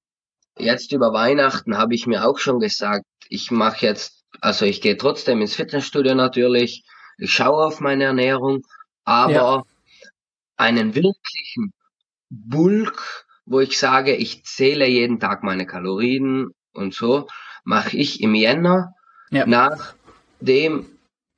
jetzt 0.57 0.91
über 0.91 1.13
Weihnachten 1.13 1.77
habe 1.77 1.93
ich 1.93 2.07
mir 2.07 2.27
auch 2.27 2.39
schon 2.39 2.59
gesagt, 2.59 3.05
ich 3.29 3.51
mache 3.51 3.85
jetzt, 3.85 4.25
also 4.41 4.65
ich 4.65 4.81
gehe 4.81 4.97
trotzdem 4.97 5.41
ins 5.41 5.55
Fitnessstudio 5.55 6.15
natürlich, 6.15 6.83
ich 7.17 7.31
schaue 7.31 7.65
auf 7.65 7.79
meine 7.79 8.05
Ernährung, 8.05 8.61
aber 9.03 9.31
ja. 9.31 9.63
einen 10.57 10.95
wirklichen 10.95 11.73
Bulk 12.29 13.27
wo 13.47 13.61
ich 13.61 13.79
sage, 13.79 14.13
ich 14.13 14.43
zähle 14.43 14.87
jeden 14.87 15.19
Tag 15.19 15.41
meine 15.43 15.65
Kalorien 15.65 16.49
und 16.73 16.93
so, 16.93 17.27
mache 17.63 17.97
ich 17.97 18.21
im 18.21 18.35
Jänner, 18.35 18.93
ja. 19.31 19.45
nachdem 19.47 20.85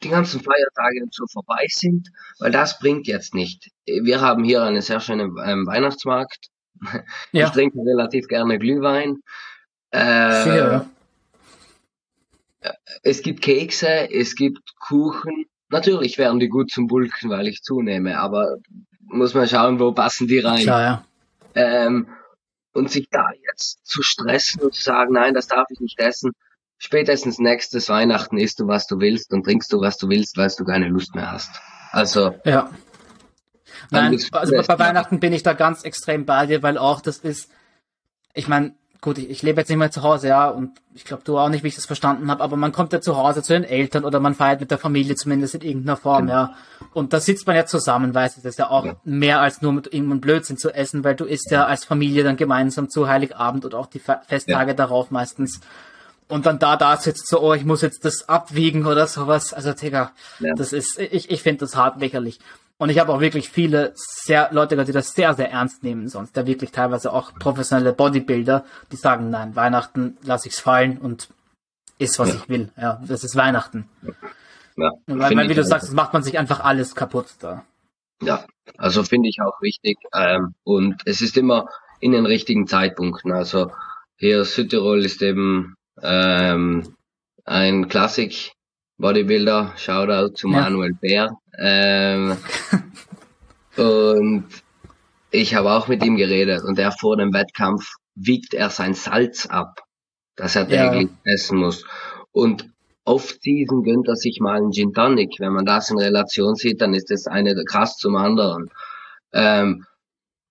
die 0.02 0.10
ganzen 0.10 0.42
Feiertage 0.42 1.04
und 1.04 1.14
so 1.14 1.26
vorbei 1.28 1.66
sind, 1.70 2.10
weil 2.40 2.52
das 2.52 2.80
bringt 2.80 3.08
jetzt 3.08 3.36
nicht. 3.36 3.70
Wir 3.86 4.22
haben 4.22 4.44
hier 4.44 4.64
einen 4.64 4.82
sehr 4.82 5.00
schönen 5.00 5.36
ähm, 5.44 5.66
Weihnachtsmarkt. 5.68 6.48
Ja. 7.32 7.46
Ich 7.46 7.52
trinke 7.52 7.78
relativ 7.80 8.28
gerne 8.28 8.58
Glühwein. 8.58 9.18
Äh, 9.92 10.44
Sehr. 10.44 10.90
Es 13.04 13.22
gibt 13.22 13.42
Kekse, 13.42 14.12
es 14.12 14.36
gibt 14.36 14.60
Kuchen. 14.80 15.46
Natürlich 15.70 16.18
wären 16.18 16.40
die 16.40 16.50
gut 16.50 16.72
zum 16.72 16.88
Bulken, 16.88 17.30
weil 17.30 17.48
ich 17.48 17.62
zunehme, 17.62 18.20
aber 18.20 18.58
muss 19.02 19.34
man 19.34 19.48
schauen, 19.48 19.80
wo 19.80 19.92
passen 19.92 20.28
die 20.28 20.40
rein. 20.40 20.64
Klar, 20.64 20.82
ja. 20.82 21.06
Ähm, 21.56 22.08
und 22.74 22.92
sich 22.92 23.10
da 23.10 23.30
jetzt 23.48 23.86
zu 23.86 24.02
stressen 24.02 24.62
und 24.62 24.74
zu 24.74 24.82
sagen, 24.82 25.14
nein, 25.14 25.34
das 25.34 25.48
darf 25.48 25.68
ich 25.70 25.80
nicht 25.80 26.00
essen. 26.00 26.32
Spätestens 26.78 27.40
nächstes 27.40 27.90
Weihnachten 27.90 28.38
isst 28.38 28.60
du, 28.60 28.68
was 28.68 28.88
du 28.88 29.00
willst 29.00 29.34
und 29.34 29.44
trinkst 29.44 29.72
du, 29.74 29.82
was 29.82 29.98
du 29.98 30.08
willst, 30.10 30.38
weil 30.38 30.50
du 30.58 30.64
keine 30.64 30.88
Lust 30.88 31.14
mehr 31.16 31.32
hast. 31.32 31.60
Also. 31.92 32.36
Ja. 32.46 32.70
Nein, 33.92 34.20
also 34.32 34.56
bei 34.56 34.80
Weihnachten 34.80 35.20
bin 35.20 35.34
ich 35.34 35.44
da 35.44 35.54
ganz 35.54 35.84
extrem 35.84 36.26
bei 36.26 36.46
dir, 36.46 36.62
weil 36.64 36.78
auch 36.78 37.02
das 37.02 37.18
ist, 37.18 37.50
ich 38.34 38.48
meine, 38.48 38.76
gut, 39.02 39.18
ich, 39.18 39.30
ich 39.30 39.42
lebe 39.42 39.62
jetzt 39.62 39.70
nicht 39.70 39.78
mehr 39.78 39.92
zu 39.92 40.04
Hause, 40.04 40.28
ja, 40.28 40.50
und 40.50 40.72
ich 40.94 41.06
glaube, 41.06 41.24
du 41.24 41.38
auch 41.38 41.50
nicht, 41.50 41.64
wie 41.64 41.70
ich 41.70 41.76
das 41.76 41.86
verstanden 41.86 42.30
habe, 42.30 42.44
aber 42.44 42.58
man 42.58 42.72
kommt 42.72 42.92
ja 42.92 43.00
zu 43.00 43.16
Hause 43.18 43.42
zu 43.42 43.54
den 43.54 43.64
Eltern 43.64 44.04
oder 44.04 44.20
man 44.20 44.36
feiert 44.36 44.60
mit 44.60 44.72
der 44.72 44.78
Familie 44.78 45.16
zumindest 45.16 45.56
in 45.56 45.62
irgendeiner 45.62 45.98
Form, 45.98 46.28
genau. 46.28 46.34
ja. 46.34 46.56
Und 46.94 47.14
da 47.14 47.20
sitzt 47.20 47.48
man 47.48 47.56
ja 47.56 47.66
zusammen, 47.66 48.14
weißt 48.14 48.38
du, 48.38 48.42
das 48.42 48.52
ist 48.52 48.60
ja 48.60 48.70
auch 48.70 48.86
ja. 48.86 48.96
mehr 49.04 49.40
als 49.42 49.62
nur 49.62 49.74
mit 49.74 49.94
irgendeinem 49.94 50.22
Blödsinn 50.22 50.58
zu 50.58 50.72
essen, 50.72 51.04
weil 51.04 51.16
du 51.16 51.26
isst 51.26 51.52
ja 51.52 51.66
als 51.66 51.86
Familie 51.86 52.24
dann 52.24 52.38
gemeinsam 52.38 52.90
zu 52.90 53.08
Heiligabend 53.08 53.66
und 53.66 53.76
auch 53.76 53.88
die 53.88 54.00
Festtage 54.00 54.72
ja. 54.72 54.76
darauf 54.76 55.12
meistens. 55.12 55.62
Und 56.28 56.46
dann 56.46 56.60
da 56.60 56.76
da 56.76 56.96
sitzt 56.98 57.28
so, 57.28 57.42
oh, 57.42 57.54
ich 57.54 57.66
muss 57.66 57.82
jetzt 57.82 58.06
das 58.06 58.30
abwiegen 58.30 58.86
oder 58.86 59.08
sowas. 59.08 59.52
Also, 59.52 59.74
Digga, 59.74 60.12
ja. 60.40 60.54
das 60.56 60.74
ist, 60.74 61.00
ich, 61.00 61.32
ich 61.32 61.42
finde 61.42 61.62
das 61.62 61.76
hart 61.76 62.00
lächerlich. 62.00 62.40
Und 62.80 62.90
ich 62.90 62.98
habe 62.98 63.14
auch 63.14 63.20
wirklich 63.20 63.50
viele 63.50 63.92
sehr 63.96 64.50
Leute 64.54 64.76
gehört, 64.76 64.88
die 64.88 64.94
das 64.94 65.12
sehr, 65.12 65.34
sehr 65.34 65.52
ernst 65.52 65.84
nehmen 65.84 66.08
sonst. 66.08 66.36
Da 66.38 66.48
wirklich 66.48 66.72
teilweise 66.72 67.12
auch 67.12 67.34
professionelle 67.36 67.92
Bodybuilder, 67.92 68.64
die 68.92 68.96
sagen, 68.96 69.30
nein, 69.30 69.56
Weihnachten 69.56 70.18
lasse 70.24 70.48
ich's 70.48 70.62
fallen 70.62 70.98
und 70.98 71.28
ist, 71.98 72.18
was 72.20 72.30
ja. 72.30 72.36
ich 72.36 72.48
will. 72.48 72.70
Ja, 72.78 73.02
das 73.06 73.26
ist 73.26 73.36
Weihnachten. 73.36 73.90
Ja, 74.78 74.92
weil, 75.08 75.36
weil 75.36 75.50
wie 75.50 75.56
du 75.56 75.64
sagst, 75.66 75.90
das 75.90 75.94
macht 75.94 76.14
man 76.14 76.24
sich 76.24 76.40
einfach 76.40 76.62
alles 76.62 76.96
kaputt 76.96 77.28
da. 77.42 77.66
Ja, 78.22 78.46
also 78.78 79.04
finde 79.04 79.28
ich 79.28 79.42
auch 79.42 79.62
wichtig. 79.62 79.98
Ähm, 80.16 80.56
und 80.64 81.02
es 81.06 81.20
ist 81.20 81.36
immer 81.36 81.68
in 82.00 82.14
den 82.14 82.26
richtigen 82.26 82.66
Zeitpunkten. 82.66 83.34
Also 83.34 83.74
hier 84.16 84.46
Südtirol 84.46 85.04
ist 85.04 85.22
eben 85.22 85.76
ähm, 86.02 86.96
ein 87.44 87.90
Klassik 87.90 88.54
Bodybuilder, 89.00 89.74
Shoutout 89.78 90.36
zu 90.36 90.50
ja. 90.50 90.62
Manuel 90.62 90.94
Bär. 90.94 91.32
Ähm, 91.58 92.38
und 93.78 94.46
ich 95.32 95.56
habe 95.56 95.72
auch 95.72 95.88
mit 95.88 96.04
ihm 96.04 96.18
geredet 96.18 96.64
und 96.64 96.78
er 96.78 96.92
vor 96.92 97.18
dem 97.18 97.34
Wettkampf 97.34 97.94
wiegt 98.16 98.54
er 98.54 98.70
sein 98.70 98.94
Salz 98.94 99.46
ab, 99.46 99.82
das 100.36 100.56
er 100.56 100.68
täglich 100.68 101.10
ja. 101.24 101.34
essen 101.34 101.60
muss. 101.60 101.86
Und 102.32 102.70
off-season 103.06 103.84
gönnt 103.84 104.08
er 104.08 104.16
sich 104.16 104.40
mal 104.42 104.58
einen 104.58 104.72
Gin 104.72 104.94
Tonic. 104.94 105.40
Wenn 105.40 105.54
man 105.54 105.66
das 105.66 105.90
in 105.90 105.98
Relation 105.98 106.56
sieht, 106.56 106.82
dann 106.82 106.94
ist 106.94 107.10
das 107.10 107.26
eine 107.26 107.56
krass 107.66 107.98
zum 107.98 108.16
anderen. 108.18 108.70
Ähm, 109.32 109.86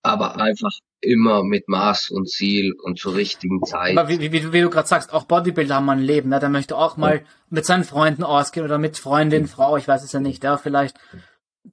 aber 0.01 0.41
einfach 0.41 0.71
immer 1.01 1.43
mit 1.43 1.67
Maß 1.67 2.09
und 2.09 2.29
Ziel 2.29 2.73
und 2.83 2.99
zur 2.99 3.15
richtigen 3.15 3.63
Zeit. 3.63 3.97
Aber 3.97 4.09
wie, 4.09 4.19
wie, 4.19 4.53
wie 4.53 4.61
du 4.61 4.69
gerade 4.69 4.87
sagst, 4.87 5.13
auch 5.13 5.25
Bodybuilder 5.25 5.75
haben 5.75 5.89
ein 5.89 5.99
Leben, 5.99 6.29
ne? 6.29 6.39
der 6.39 6.49
möchte 6.49 6.77
auch 6.77 6.97
mal 6.97 7.17
ja. 7.17 7.21
mit 7.49 7.65
seinen 7.65 7.83
Freunden 7.83 8.23
ausgehen 8.23 8.65
oder 8.65 8.77
mit 8.77 8.97
Freundin, 8.97 9.47
Frau, 9.47 9.77
ich 9.77 9.87
weiß 9.87 10.03
es 10.03 10.11
ja 10.11 10.19
nicht, 10.19 10.43
ja, 10.43 10.57
vielleicht. 10.57 10.97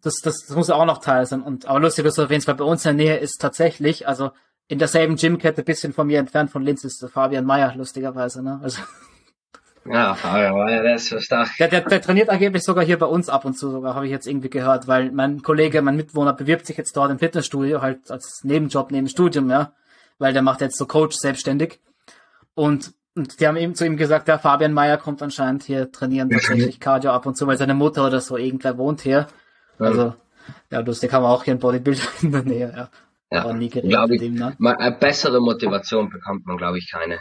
Das, 0.03 0.17
das, 0.23 0.47
das 0.47 0.57
muss 0.57 0.71
auch 0.71 0.85
noch 0.85 0.99
Teil 0.99 1.27
sein. 1.27 1.43
Und 1.43 1.67
aber 1.67 1.81
lustig, 1.81 2.05
dass 2.05 2.15
du 2.15 2.23
erwähnst, 2.23 2.49
weil 2.49 2.57
bei 2.57 2.65
uns 2.65 2.85
in 2.85 2.97
der 2.97 3.07
Nähe 3.07 3.19
ist 3.19 3.41
tatsächlich, 3.41 4.07
also 4.07 4.31
in 4.69 4.79
derselben 4.79 5.17
Gymkette, 5.17 5.63
bisschen 5.63 5.93
von 5.93 6.07
mir 6.07 6.19
entfernt 6.19 6.51
von 6.51 6.63
Linz, 6.63 6.85
ist 6.85 7.01
der 7.03 7.09
Fabian 7.09 7.45
Meyer, 7.45 7.75
lustigerweise, 7.77 8.43
ne? 8.43 8.61
Also 8.63 8.83
ja, 9.89 10.17
ja, 10.69 10.83
der 10.83 10.95
ist 10.95 11.09
so 11.09 11.19
stark. 11.21 11.49
Der, 11.59 11.69
der, 11.69 11.83
der 11.83 12.01
trainiert 12.01 12.31
angeblich 12.31 12.63
sogar 12.63 12.85
hier 12.85 12.99
bei 12.99 13.07
uns 13.07 13.29
ab 13.29 13.45
und 13.45 13.59
zu, 13.59 13.71
sogar 13.71 13.95
habe 13.95 14.07
ich 14.07 14.13
jetzt 14.13 14.27
irgendwie 14.27 14.51
gehört, 14.51 14.89
weil 14.89 15.11
mein 15.13 15.43
Kollege, 15.43 15.83
mein 15.83 15.97
Mitwohner 15.97 16.33
bewirbt 16.33 16.67
sich 16.67 16.77
jetzt 16.77 16.97
dort 16.97 17.11
im 17.11 17.19
Fitnessstudio, 17.19 17.83
halt 17.83 18.11
als 18.11 18.43
Nebenjob 18.45 18.91
neben 18.91 19.09
Studium, 19.09 19.51
ja, 19.51 19.73
weil 20.19 20.33
der 20.33 20.43
macht 20.43 20.61
jetzt 20.61 20.79
so 20.79 20.87
Coach 20.87 21.17
selbstständig. 21.17 21.81
Und, 22.55 22.95
und 23.15 23.41
die 23.41 23.47
haben 23.47 23.57
eben 23.57 23.75
zu 23.75 23.85
ihm 23.85 23.97
gesagt, 23.97 24.29
der 24.29 24.39
Fabian 24.39 24.73
Meyer 24.73 24.97
kommt 24.97 25.23
anscheinend 25.23 25.65
hier 25.65 25.91
trainieren, 25.93 26.31
tatsächlich 26.31 26.81
Cardio 26.81 27.11
ab 27.11 27.27
und 27.27 27.37
zu, 27.37 27.47
weil 27.47 27.59
seine 27.59 27.75
Mutter 27.75 28.07
oder 28.07 28.21
so 28.21 28.37
irgendwer 28.37 28.79
wohnt 28.79 29.03
hier. 29.03 29.27
Also, 29.79 30.15
ja, 30.71 30.81
lustig 30.81 31.13
haben 31.13 31.23
wir 31.23 31.31
auch 31.31 31.45
hier 31.45 31.55
ein 31.55 31.61
Bodybuilder 31.61 32.03
in 32.23 32.33
der 32.33 32.43
Nähe, 32.43 32.73
ja. 32.75 32.89
Ja, 33.31 33.43
Aber 33.43 33.55
nie 33.55 33.69
geredet 33.69 34.09
mit 34.09 34.23
ihm, 34.23 34.35
ne? 34.35 34.57
Eine 34.61 34.97
bessere 34.97 35.41
Motivation 35.41 36.09
bekommt 36.09 36.47
man, 36.47 36.57
glaube 36.57 36.79
ich, 36.79 36.89
keine. 36.91 37.19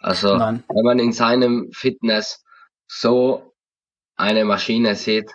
Also 0.00 0.36
Nein. 0.36 0.64
wenn 0.68 0.84
man 0.84 0.98
in 0.98 1.12
seinem 1.12 1.70
Fitness 1.72 2.42
so 2.88 3.54
eine 4.16 4.44
Maschine 4.44 4.94
sieht 4.94 5.30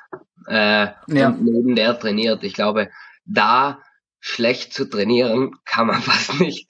äh, 0.47 0.88
ja. 1.08 1.28
und 1.30 1.43
neben 1.43 1.75
der 1.75 1.97
trainiert, 1.99 2.43
ich 2.43 2.54
glaube, 2.54 2.89
da 3.25 3.80
schlecht 4.19 4.73
zu 4.73 4.86
trainieren 4.86 5.56
kann 5.65 5.88
man 5.88 6.01
fast 6.01 6.39
nicht, 6.39 6.67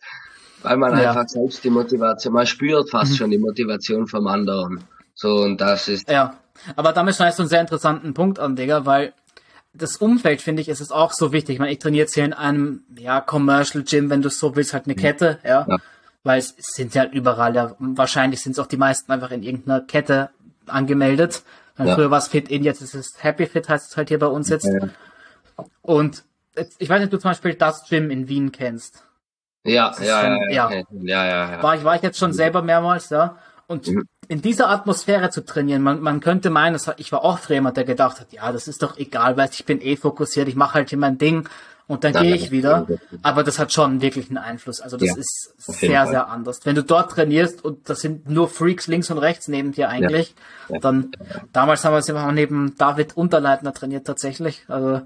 weil 0.62 0.78
man 0.78 0.98
ja. 0.98 1.10
einfach 1.10 1.28
selbst 1.28 1.64
die 1.64 1.70
Motivation, 1.70 2.34
man 2.34 2.46
spürt 2.46 2.90
fast 2.90 3.14
mhm. 3.14 3.16
schon 3.16 3.32
die 3.32 3.38
Motivation 3.38 4.08
vom 4.08 4.28
anderen. 4.28 4.84
So 5.14 5.38
und 5.38 5.62
das 5.62 5.88
ist. 5.88 6.10
Ja, 6.10 6.38
aber 6.76 6.92
damit 6.92 7.16
schneidest 7.16 7.40
du 7.40 7.44
einen 7.44 7.50
sehr 7.50 7.62
interessanten 7.62 8.14
Punkt 8.14 8.38
an, 8.40 8.58
Digga, 8.58 8.86
weil 8.86 9.14
das 9.74 9.98
Umfeld, 9.98 10.42
finde 10.42 10.62
ich, 10.62 10.70
ist 10.70 10.82
es 10.82 10.92
auch 10.92 11.12
so 11.12 11.32
wichtig. 11.34 11.56
Ich 11.56 11.60
meine, 11.60 11.72
ich 11.72 11.80
trainiere 11.80 12.04
jetzt 12.04 12.14
hier 12.14 12.26
in 12.26 12.34
einem, 12.34 12.84
ja, 12.98 13.20
Commercial 13.22 13.84
Gym, 13.84 14.10
wenn 14.10 14.22
du 14.22 14.30
so 14.30 14.56
willst, 14.56 14.74
halt 14.74 14.86
eine 14.86 14.96
Kette, 14.96 15.40
ja. 15.44 15.66
ja 15.68 15.78
weil 16.26 16.40
es 16.40 16.56
sind 16.58 16.96
ja 16.96 17.06
überall, 17.06 17.56
ja, 17.56 17.76
wahrscheinlich 17.78 18.42
sind 18.42 18.54
es 18.54 18.60
auch 18.60 18.66
die 18.66 18.78
meisten 18.78 19.12
einfach 19.12 19.32
in 19.32 19.44
irgendeiner 19.44 19.80
Kette 19.80 20.32
angemeldet. 20.66 21.44
Ja. 21.78 21.94
Früher 21.94 22.10
war 22.10 22.18
es 22.18 22.28
Fit 22.28 22.50
In, 22.50 22.64
jetzt 22.64 22.82
ist 22.82 22.96
es 22.96 23.24
Happy 23.24 23.46
Fit, 23.46 23.70
heißt 23.70 23.92
es 23.92 23.98
halt 23.98 24.10
hier 24.10 24.18
bei 24.20 24.26
uns 24.28 24.50
jetzt. 24.50 24.66
Ja. 24.66 24.90
Und 25.82 26.24
ich 26.80 26.90
weiß 26.90 27.00
nicht, 27.00 27.08
ob 27.08 27.12
du 27.12 27.20
zum 27.20 27.32
Beispiel 27.32 27.54
das 27.54 27.88
Gym 27.88 28.10
in 28.10 28.28
Wien 28.28 28.52
kennst. 28.52 29.04
Ja, 29.64 29.94
ja, 30.02 30.22
schon, 30.22 30.52
ja, 30.52 30.72
ja, 30.72 30.84
ja, 30.92 31.26
ja, 31.26 31.52
ja. 31.52 31.64
War 31.64 31.76
ich, 31.76 31.84
war 31.84 31.96
ich 31.96 32.02
jetzt 32.02 32.18
schon 32.18 32.34
selber 32.34 32.64
mehrmals, 32.64 33.10
ja. 33.10 33.38
Und 33.68 33.88
mhm. 33.88 34.08
in 34.28 34.42
dieser 34.42 34.70
Atmosphäre 34.70 35.30
zu 35.30 35.46
trainieren, 35.46 35.84
man, 35.84 36.02
man 36.02 36.22
könnte 36.22 36.50
meinen, 36.50 36.80
ich 36.98 37.12
war 37.12 37.24
auch 37.24 37.40
jemand, 37.50 37.78
der 37.78 37.84
gedacht 37.84 38.20
hat, 38.20 38.32
ja, 38.32 38.52
das 38.52 38.68
ist 38.68 38.82
doch 38.82 38.98
egal, 38.98 39.38
weil 39.38 39.50
ich 39.52 39.66
bin 39.66 39.82
eh 39.82 39.96
fokussiert, 39.96 40.48
ich 40.48 40.56
mache 40.56 40.76
halt 40.76 40.90
hier 40.90 41.00
mein 41.00 41.18
Ding 41.18 41.48
und 41.88 42.04
dann 42.04 42.14
gehe 42.14 42.36
ich 42.36 42.52
wieder. 42.52 42.88
Aber 43.22 43.44
das 43.44 43.60
hat 43.60 43.72
schon 43.72 44.02
wirklich 44.02 44.30
einen 44.30 44.38
Einfluss. 44.38 44.82
Also 44.82 44.98
das 44.98 45.10
ja, 45.10 45.16
ist 45.18 45.54
sehr, 45.58 46.08
sehr 46.08 46.28
anders. 46.30 46.60
Wenn 46.64 46.76
du 46.76 46.84
dort 46.84 47.12
trainierst 47.12 47.64
und 47.64 47.90
das 47.90 48.00
sind 48.00 48.30
nur 48.30 48.50
Freaks 48.50 48.88
links 48.88 49.12
und 49.12 49.20
rechts 49.20 49.48
neben 49.48 49.72
dir 49.72 49.90
eigentlich, 49.90 50.34
ja. 50.70 50.80
dann 50.80 51.12
damals 51.54 51.86
haben 51.86 51.94
wir 51.94 52.00
es 52.00 52.10
immer 52.10 52.32
neben 52.32 52.76
David 52.78 53.16
Unterleitner 53.16 53.74
trainiert 53.74 54.08
tatsächlich. 54.08 54.64
Also 54.68 55.02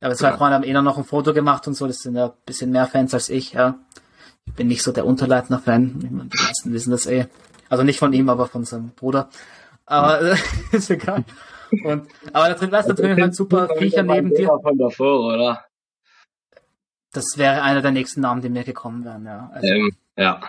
aber 0.00 0.14
zwei 0.14 0.32
Freunde 0.32 0.54
haben 0.54 0.64
eh 0.64 0.72
noch 0.72 0.96
ein 0.96 1.04
Foto 1.04 1.32
gemacht 1.32 1.66
und 1.66 1.74
so, 1.74 1.86
das 1.86 1.98
sind 1.98 2.14
ja 2.14 2.26
ein 2.26 2.32
bisschen 2.46 2.70
mehr 2.70 2.86
Fans 2.86 3.14
als 3.14 3.28
ich, 3.28 3.52
ja. 3.52 3.74
Ich 4.46 4.54
bin 4.54 4.68
nicht 4.68 4.82
so 4.82 4.92
der 4.92 5.04
Unterleitner-Fan. 5.04 5.98
Die 5.98 6.08
meisten 6.08 6.72
wissen 6.72 6.90
das 6.90 7.06
eh. 7.06 7.26
Also 7.68 7.84
nicht 7.84 7.98
von 7.98 8.12
ihm, 8.12 8.28
aber 8.28 8.46
von 8.46 8.64
seinem 8.64 8.90
Bruder. 8.90 9.28
Aber 9.84 10.36
ist 10.72 10.90
egal. 10.90 11.24
Und, 11.84 12.08
aber 12.32 12.48
da 12.48 12.54
drin, 12.54 12.72
weißt 12.72 12.88
du, 12.88 12.94
da 12.94 13.02
drin 13.02 13.20
halt 13.20 13.34
super 13.34 13.68
Viecher 13.76 14.02
neben 14.02 14.30
dir. 14.34 14.48
Von 14.62 14.78
davor, 14.78 15.34
oder? 15.34 15.64
Das 17.12 17.24
wäre 17.36 17.62
einer 17.62 17.82
der 17.82 17.90
nächsten 17.90 18.20
Namen, 18.20 18.42
die 18.42 18.48
mir 18.48 18.64
gekommen 18.64 19.04
wären, 19.04 19.24
ja. 19.24 19.50
Also, 19.54 19.66
ähm, 19.66 19.90
ja. 20.16 20.40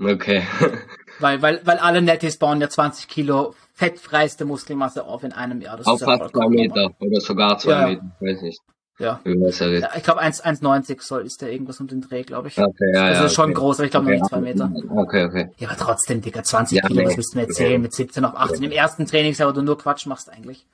Okay. 0.00 0.42
weil, 1.20 1.42
weil, 1.42 1.60
weil 1.64 1.78
alle 1.78 2.02
Netties 2.02 2.38
bauen 2.38 2.60
ja 2.60 2.68
20 2.68 3.06
Kilo 3.06 3.54
fettfreiste 3.74 4.44
Muskelmasse 4.44 5.04
auf 5.04 5.22
in 5.22 5.32
einem 5.32 5.60
Jahr. 5.60 5.76
Das 5.76 5.86
auf 5.86 6.00
fast 6.00 6.32
zwei 6.32 6.48
Meter 6.48 6.90
oder 6.98 7.20
sogar 7.20 7.58
zwei 7.58 7.72
ja. 7.72 7.86
Meter, 7.86 8.02
weiß 8.20 8.42
nicht. 8.42 8.60
Ja. 8.98 9.20
ja 9.24 9.90
ich 9.96 10.02
glaube 10.02 10.22
1,90 10.22 11.02
soll 11.02 11.24
ist 11.26 11.40
der 11.40 11.50
irgendwas 11.50 11.80
um 11.80 11.88
den 11.88 12.00
Dreh, 12.00 12.22
glaube 12.22 12.48
ich. 12.48 12.58
Okay, 12.58 12.92
ja, 12.94 13.04
also 13.06 13.22
ja, 13.24 13.28
schon 13.28 13.54
groß, 13.54 13.78
aber 13.78 13.86
ich 13.86 13.90
glaube 13.90 14.06
okay, 14.06 14.18
noch 14.18 14.22
nicht 14.22 14.30
zwei 14.30 14.40
Meter. 14.40 14.72
Okay, 14.96 15.24
okay. 15.24 15.50
Ja, 15.58 15.68
aber 15.68 15.78
trotzdem, 15.78 16.20
Digga, 16.20 16.42
20 16.42 16.78
ja, 16.78 16.86
Kilo, 16.86 17.02
das 17.02 17.16
müssten 17.16 17.38
wir 17.38 17.46
erzählen, 17.46 17.80
mit 17.80 17.94
17 17.94 18.24
auf 18.24 18.36
18. 18.36 18.62
Im 18.62 18.70
ersten 18.70 19.06
Trainingsjahr, 19.06 19.48
wo 19.48 19.52
du 19.52 19.62
nur 19.62 19.78
Quatsch 19.78 20.06
machst 20.06 20.30
eigentlich. 20.30 20.66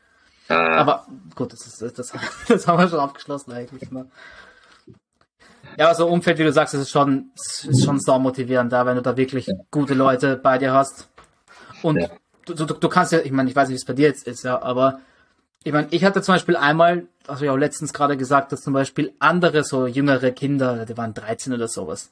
Aber 0.49 1.07
gut, 1.35 1.53
das, 1.53 1.67
ist, 1.67 1.99
das, 1.99 2.13
das 2.49 2.67
haben 2.67 2.79
wir 2.79 2.89
schon 2.89 3.01
abgeschlossen 3.01 3.53
eigentlich. 3.53 3.91
Ne? 3.91 4.07
Ja, 5.77 5.89
also 5.89 6.07
Umfeld, 6.09 6.39
wie 6.39 6.45
du 6.45 6.53
sagst, 6.53 6.75
ist 6.75 6.91
schon, 6.91 7.31
ist 7.37 7.85
schon 7.85 8.01
sau 8.01 8.19
motivierend 8.19 8.73
da, 8.73 8.87
wenn 8.87 8.97
du 8.97 9.03
da 9.03 9.17
wirklich 9.17 9.47
ja. 9.47 9.55
gute 9.71 9.95
Leute 9.95 10.37
bei 10.37 10.59
dir 10.59 10.73
hast. 10.73 11.09
Und 11.83 12.01
ja. 12.01 12.09
du, 12.47 12.55
du, 12.55 12.65
du 12.67 12.89
kannst 12.89 13.13
ja, 13.13 13.21
ich 13.21 13.33
meine, 13.33 13.49
ich 13.49 13.57
weiß 13.57 13.69
nicht, 13.69 13.77
wie 13.77 13.81
es 13.81 13.85
bei 13.85 13.93
dir 13.93 14.09
jetzt 14.09 14.27
ist, 14.27 14.45
ja, 14.45 14.61
aber 14.61 15.01
ich 15.65 15.73
meine, 15.73 15.89
ich 15.91 16.05
hatte 16.05 16.23
zum 16.23 16.35
Beispiel 16.35 16.57
einmal, 16.57 17.07
also 17.27 17.45
ich 17.45 17.51
auch 17.51 17.57
letztens 17.57 17.93
gerade 17.93 18.17
gesagt, 18.17 18.53
dass 18.53 18.63
zum 18.63 18.73
Beispiel 18.73 19.13
andere 19.19 19.65
so 19.65 19.87
jüngere 19.87 20.31
Kinder, 20.31 20.87
die 20.87 20.97
waren 20.97 21.15
13 21.15 21.53
oder 21.53 21.69
sowas, 21.69 22.11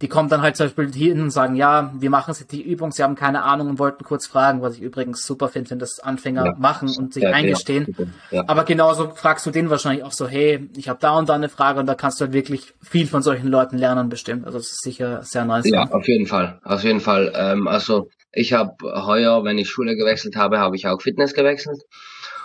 die 0.00 0.08
kommen 0.08 0.28
dann 0.28 0.42
halt 0.42 0.56
zum 0.56 0.66
Beispiel 0.66 0.92
hier 0.92 1.12
hin 1.12 1.22
und 1.22 1.30
sagen, 1.30 1.56
ja, 1.56 1.92
wir 1.98 2.08
machen 2.08 2.32
jetzt 2.38 2.52
die 2.52 2.62
Übung, 2.62 2.92
sie 2.92 3.02
haben 3.02 3.16
keine 3.16 3.42
Ahnung 3.42 3.68
und 3.68 3.78
wollten 3.80 4.04
kurz 4.04 4.28
fragen, 4.28 4.62
was 4.62 4.76
ich 4.76 4.80
übrigens 4.80 5.26
super 5.26 5.48
finde, 5.48 5.70
wenn 5.70 5.80
das 5.80 5.98
Anfänger 5.98 6.44
ja. 6.46 6.54
machen 6.56 6.88
und 6.96 7.14
sich 7.14 7.24
ja, 7.24 7.30
eingestehen. 7.30 8.14
Ja. 8.30 8.44
Aber 8.46 8.62
genauso 8.62 9.10
fragst 9.10 9.44
du 9.46 9.50
den 9.50 9.70
wahrscheinlich 9.70 10.04
auch 10.04 10.12
so, 10.12 10.28
hey, 10.28 10.68
ich 10.76 10.88
habe 10.88 11.00
da 11.00 11.18
und 11.18 11.28
da 11.28 11.34
eine 11.34 11.48
Frage 11.48 11.80
und 11.80 11.86
da 11.86 11.96
kannst 11.96 12.20
du 12.20 12.26
halt 12.26 12.32
wirklich 12.32 12.74
viel 12.80 13.08
von 13.08 13.22
solchen 13.22 13.48
Leuten 13.48 13.76
lernen 13.76 14.08
bestimmt. 14.08 14.46
Also 14.46 14.58
das 14.58 14.68
ist 14.68 14.82
sicher 14.82 15.24
sehr 15.24 15.44
nice. 15.44 15.68
Ja, 15.68 15.88
auf 15.90 16.06
jeden 16.06 16.26
Fall, 16.26 16.60
auf 16.62 16.84
jeden 16.84 17.00
Fall. 17.00 17.32
Ähm, 17.34 17.66
also 17.66 18.08
ich 18.30 18.52
habe 18.52 18.74
heuer, 18.84 19.42
wenn 19.42 19.58
ich 19.58 19.68
Schule 19.68 19.96
gewechselt 19.96 20.36
habe, 20.36 20.60
habe 20.60 20.76
ich 20.76 20.86
auch 20.86 21.02
Fitness 21.02 21.34
gewechselt. 21.34 21.82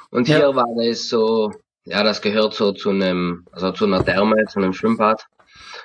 Und 0.09 0.25
hier 0.27 0.55
war 0.55 0.65
es 0.83 1.07
so, 1.07 1.51
ja, 1.85 2.03
das 2.03 2.21
gehört 2.21 2.55
so 2.55 2.71
zu 2.71 2.89
einem, 2.89 3.45
also 3.51 3.71
zu 3.71 3.85
einer 3.85 4.03
Therme, 4.03 4.45
zu 4.49 4.59
einem 4.59 4.73
Schwimmbad. 4.73 5.25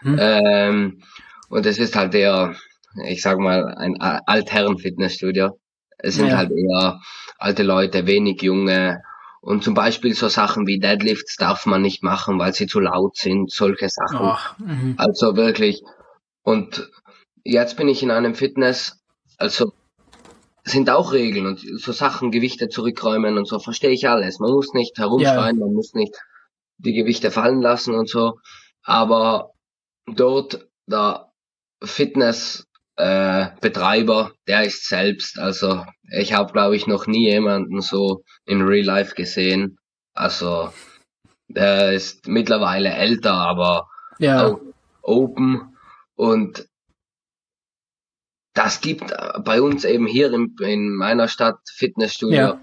Hm. 0.01 0.17
Ähm, 0.19 1.03
und 1.49 1.67
es 1.67 1.79
ist 1.79 1.97
halt 1.97 2.15
eher, 2.15 2.55
ich 3.07 3.23
sag 3.23 3.39
mal, 3.39 3.75
ein 3.75 4.01
Altherren-Fitnessstudio. 4.01 5.59
Es 5.99 6.15
sind 6.17 6.29
ja. 6.29 6.37
halt 6.37 6.51
eher 6.51 7.01
alte 7.39 7.63
Leute, 7.63 8.07
wenig 8.07 8.43
junge. 8.43 9.03
Und 9.41 9.65
zum 9.65 9.75
Beispiel 9.75 10.15
so 10.15 10.29
Sachen 10.29 10.67
wie 10.67 10.79
Deadlifts 10.79 11.37
darf 11.37 11.65
man 11.67 11.83
nicht 11.83 12.03
machen, 12.03 12.39
weil 12.39 12.53
sie 12.53 12.67
zu 12.67 12.81
laut 12.81 13.17
sind, 13.17 13.51
solche 13.51 13.89
Sachen. 13.89 14.19
Oh, 14.21 14.95
also 14.97 15.37
wirklich. 15.37 15.83
Und 16.43 16.91
jetzt 17.45 17.77
bin 17.77 17.89
ich 17.89 18.03
in 18.03 18.11
einem 18.11 18.35
Fitness, 18.35 19.01
also 19.39 19.73
sind 20.65 20.91
auch 20.91 21.13
Regeln 21.13 21.47
und 21.47 21.61
so 21.81 21.93
Sachen, 21.93 22.31
Gewichte 22.31 22.69
zurückräumen 22.69 23.39
und 23.39 23.49
so, 23.49 23.59
verstehe 23.59 23.91
ich 23.91 24.09
alles. 24.09 24.39
Man 24.39 24.53
muss 24.53 24.75
nicht 24.75 24.99
herumschreien, 24.99 25.59
ja. 25.59 25.65
man 25.65 25.73
muss 25.73 25.95
nicht 25.95 26.15
die 26.77 26.93
Gewichte 26.93 27.31
fallen 27.31 27.63
lassen 27.63 27.95
und 27.95 28.09
so. 28.09 28.39
Aber 28.83 29.53
dort 30.07 30.69
der 30.87 31.28
Fitness 31.83 32.67
äh, 32.97 33.49
Betreiber, 33.61 34.33
der 34.47 34.65
ist 34.65 34.89
selbst. 34.89 35.39
Also 35.39 35.85
ich 36.11 36.33
habe, 36.33 36.53
glaube 36.53 36.77
ich, 36.77 36.87
noch 36.87 37.07
nie 37.07 37.31
jemanden 37.31 37.81
so 37.81 38.23
in 38.45 38.63
Real 38.63 38.85
Life 38.85 39.15
gesehen. 39.15 39.79
Also 40.15 40.73
der 41.49 41.93
ist 41.93 42.27
mittlerweile 42.27 42.91
älter, 42.91 43.35
aber 43.35 43.89
ja. 44.19 44.59
open 45.03 45.77
und 46.17 46.69
das 48.53 48.81
gibt 48.81 49.15
bei 49.45 49.63
uns 49.63 49.85
eben 49.85 50.07
hier 50.07 50.33
in, 50.33 50.57
in 50.61 50.97
meiner 50.97 51.29
Stadt 51.29 51.61
Fitnessstudio. 51.73 52.37
Ja. 52.37 52.61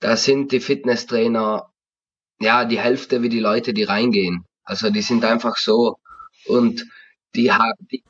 Da 0.00 0.16
sind 0.16 0.50
die 0.50 0.60
Fitnesstrainer 0.60 1.70
ja 2.40 2.64
die 2.64 2.80
Hälfte 2.80 3.22
wie 3.22 3.28
die 3.28 3.40
Leute, 3.40 3.74
die 3.74 3.84
reingehen. 3.84 4.46
Also 4.64 4.90
die 4.90 5.02
sind 5.02 5.24
einfach 5.24 5.56
so 5.56 5.98
und 6.46 6.86
die, 7.34 7.52
die 7.92 8.02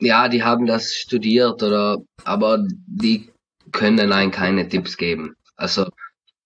ja, 0.00 0.28
die 0.28 0.42
haben 0.42 0.66
das 0.66 0.94
studiert 0.94 1.62
oder, 1.62 1.98
aber 2.24 2.58
die 2.86 3.30
können 3.72 4.12
einem 4.12 4.30
keine 4.30 4.68
Tipps 4.68 4.96
geben. 4.96 5.36
Also, 5.56 5.88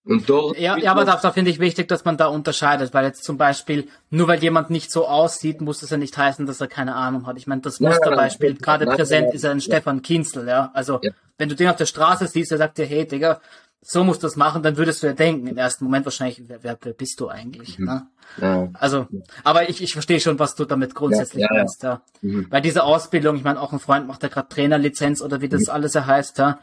und 0.03 0.27
dort. 0.27 0.57
Ja, 0.57 0.77
ja 0.77 0.91
aber 0.91 1.05
da, 1.05 1.17
da 1.17 1.31
finde 1.31 1.51
ich 1.51 1.59
wichtig, 1.59 1.87
dass 1.87 2.05
man 2.05 2.17
da 2.17 2.25
unterscheidet, 2.27 2.93
weil 2.93 3.05
jetzt 3.05 3.23
zum 3.23 3.37
Beispiel, 3.37 3.87
nur 4.09 4.27
weil 4.27 4.41
jemand 4.41 4.71
nicht 4.71 4.91
so 4.91 5.07
aussieht, 5.07 5.61
muss 5.61 5.81
das 5.81 5.91
ja 5.91 5.97
nicht 5.97 6.17
heißen, 6.17 6.45
dass 6.47 6.59
er 6.59 6.67
keine 6.67 6.95
Ahnung 6.95 7.27
hat. 7.27 7.37
Ich 7.37 7.45
meine, 7.45 7.61
das 7.61 7.79
Musterbeispiel, 7.79 8.55
gerade 8.55 8.85
präsent 8.85 9.33
ist 9.33 9.43
ja 9.43 9.51
ein 9.51 9.61
Stefan 9.61 10.01
Kinzel, 10.01 10.47
ja. 10.47 10.71
Also, 10.73 10.99
ja. 11.03 11.11
wenn 11.37 11.49
du 11.49 11.55
den 11.55 11.67
auf 11.67 11.75
der 11.75 11.85
Straße 11.85 12.27
siehst, 12.27 12.49
der 12.51 12.57
sagt 12.57 12.79
dir, 12.79 12.85
hey, 12.85 13.07
Digga, 13.07 13.41
so 13.83 14.03
musst 14.03 14.21
du 14.21 14.27
das 14.27 14.35
machen, 14.35 14.61
dann 14.61 14.77
würdest 14.77 15.01
du 15.01 15.07
ja 15.07 15.13
denken, 15.13 15.47
im 15.47 15.57
ersten 15.57 15.85
Moment 15.85 16.05
wahrscheinlich, 16.05 16.43
wer, 16.47 16.63
wer 16.63 16.75
bist 16.75 17.19
du 17.19 17.29
eigentlich? 17.29 17.79
Mhm. 17.79 17.85
Ne? 17.85 18.07
Ja. 18.39 18.69
Also, 18.73 19.07
aber 19.43 19.69
ich, 19.69 19.81
ich 19.81 19.93
verstehe 19.93 20.19
schon, 20.19 20.37
was 20.37 20.53
du 20.55 20.65
damit 20.65 20.93
grundsätzlich 20.93 21.41
ja, 21.41 21.47
ja, 21.51 21.57
meinst, 21.57 21.81
ja. 21.83 22.01
Mhm. 22.21 22.45
Weil 22.49 22.61
diese 22.61 22.83
Ausbildung, 22.83 23.35
ich 23.35 23.43
meine, 23.43 23.59
auch 23.59 23.73
ein 23.73 23.79
Freund 23.79 24.07
macht 24.07 24.21
ja 24.21 24.29
gerade 24.29 24.49
Trainerlizenz 24.49 25.21
oder 25.21 25.41
wie 25.41 25.49
das 25.49 25.63
mhm. 25.63 25.71
alles 25.71 25.95
ja 25.95 26.05
heißt, 26.05 26.37
ja. 26.37 26.59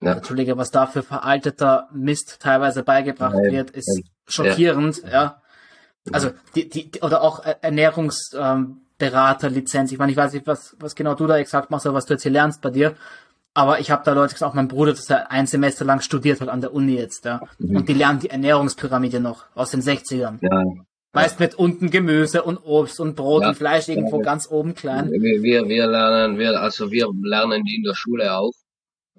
ja. 0.00 0.12
Entschuldige, 0.12 0.58
was 0.58 0.70
da 0.70 0.86
für 0.86 1.02
veralteter 1.02 1.88
Mist 1.92 2.40
teilweise 2.40 2.82
beigebracht 2.82 3.34
Nein. 3.34 3.52
wird, 3.52 3.70
ist 3.70 4.02
schockierend, 4.26 5.02
ja. 5.10 5.40
Also, 6.12 6.32
die, 6.54 6.68
die, 6.68 6.90
oder 7.02 7.22
auch 7.22 7.42
Ernährungsberaterlizenz. 7.44 9.90
Ähm, 9.90 9.94
ich 9.94 9.98
meine, 9.98 10.12
ich 10.12 10.18
weiß 10.18 10.34
nicht, 10.34 10.46
was, 10.46 10.76
was 10.80 10.94
genau 10.94 11.14
du 11.14 11.26
da 11.26 11.38
exakt 11.38 11.70
machst 11.70 11.86
oder 11.86 11.94
was 11.94 12.04
du 12.06 12.14
jetzt 12.14 12.22
hier 12.22 12.32
lernst 12.32 12.62
bei 12.62 12.70
dir. 12.70 12.94
Aber 13.54 13.80
ich 13.80 13.90
habe 13.90 14.04
da 14.04 14.12
Leute 14.12 14.34
gesagt, 14.34 14.50
auch 14.50 14.54
mein 14.54 14.68
Bruder, 14.68 14.92
dass 14.92 15.10
er 15.10 15.30
ein 15.30 15.46
Semester 15.46 15.84
lang 15.84 16.00
studiert 16.00 16.40
hat 16.40 16.48
an 16.48 16.60
der 16.60 16.72
Uni 16.72 16.94
jetzt, 16.94 17.24
ja. 17.24 17.40
Mhm. 17.58 17.76
Und 17.76 17.88
die 17.88 17.94
lernen 17.94 18.20
die 18.20 18.30
Ernährungspyramide 18.30 19.20
noch 19.20 19.44
aus 19.54 19.70
den 19.70 19.82
60ern. 19.82 20.38
Ja. 20.40 20.64
Meist 21.12 21.40
mit 21.40 21.54
unten 21.54 21.90
Gemüse 21.90 22.42
und 22.42 22.58
Obst 22.58 23.00
und 23.00 23.16
Brot 23.16 23.42
ja. 23.42 23.48
und 23.48 23.54
Fleisch 23.56 23.88
irgendwo 23.88 24.18
ja. 24.18 24.22
ganz 24.22 24.48
oben 24.50 24.74
klein. 24.74 25.10
Wir, 25.10 25.42
wir, 25.42 25.66
wir 25.66 25.86
lernen, 25.86 26.38
wir, 26.38 26.60
also 26.60 26.90
wir 26.90 27.08
lernen 27.22 27.64
die 27.64 27.76
in 27.76 27.82
der 27.82 27.94
Schule 27.94 28.36
auch, 28.36 28.52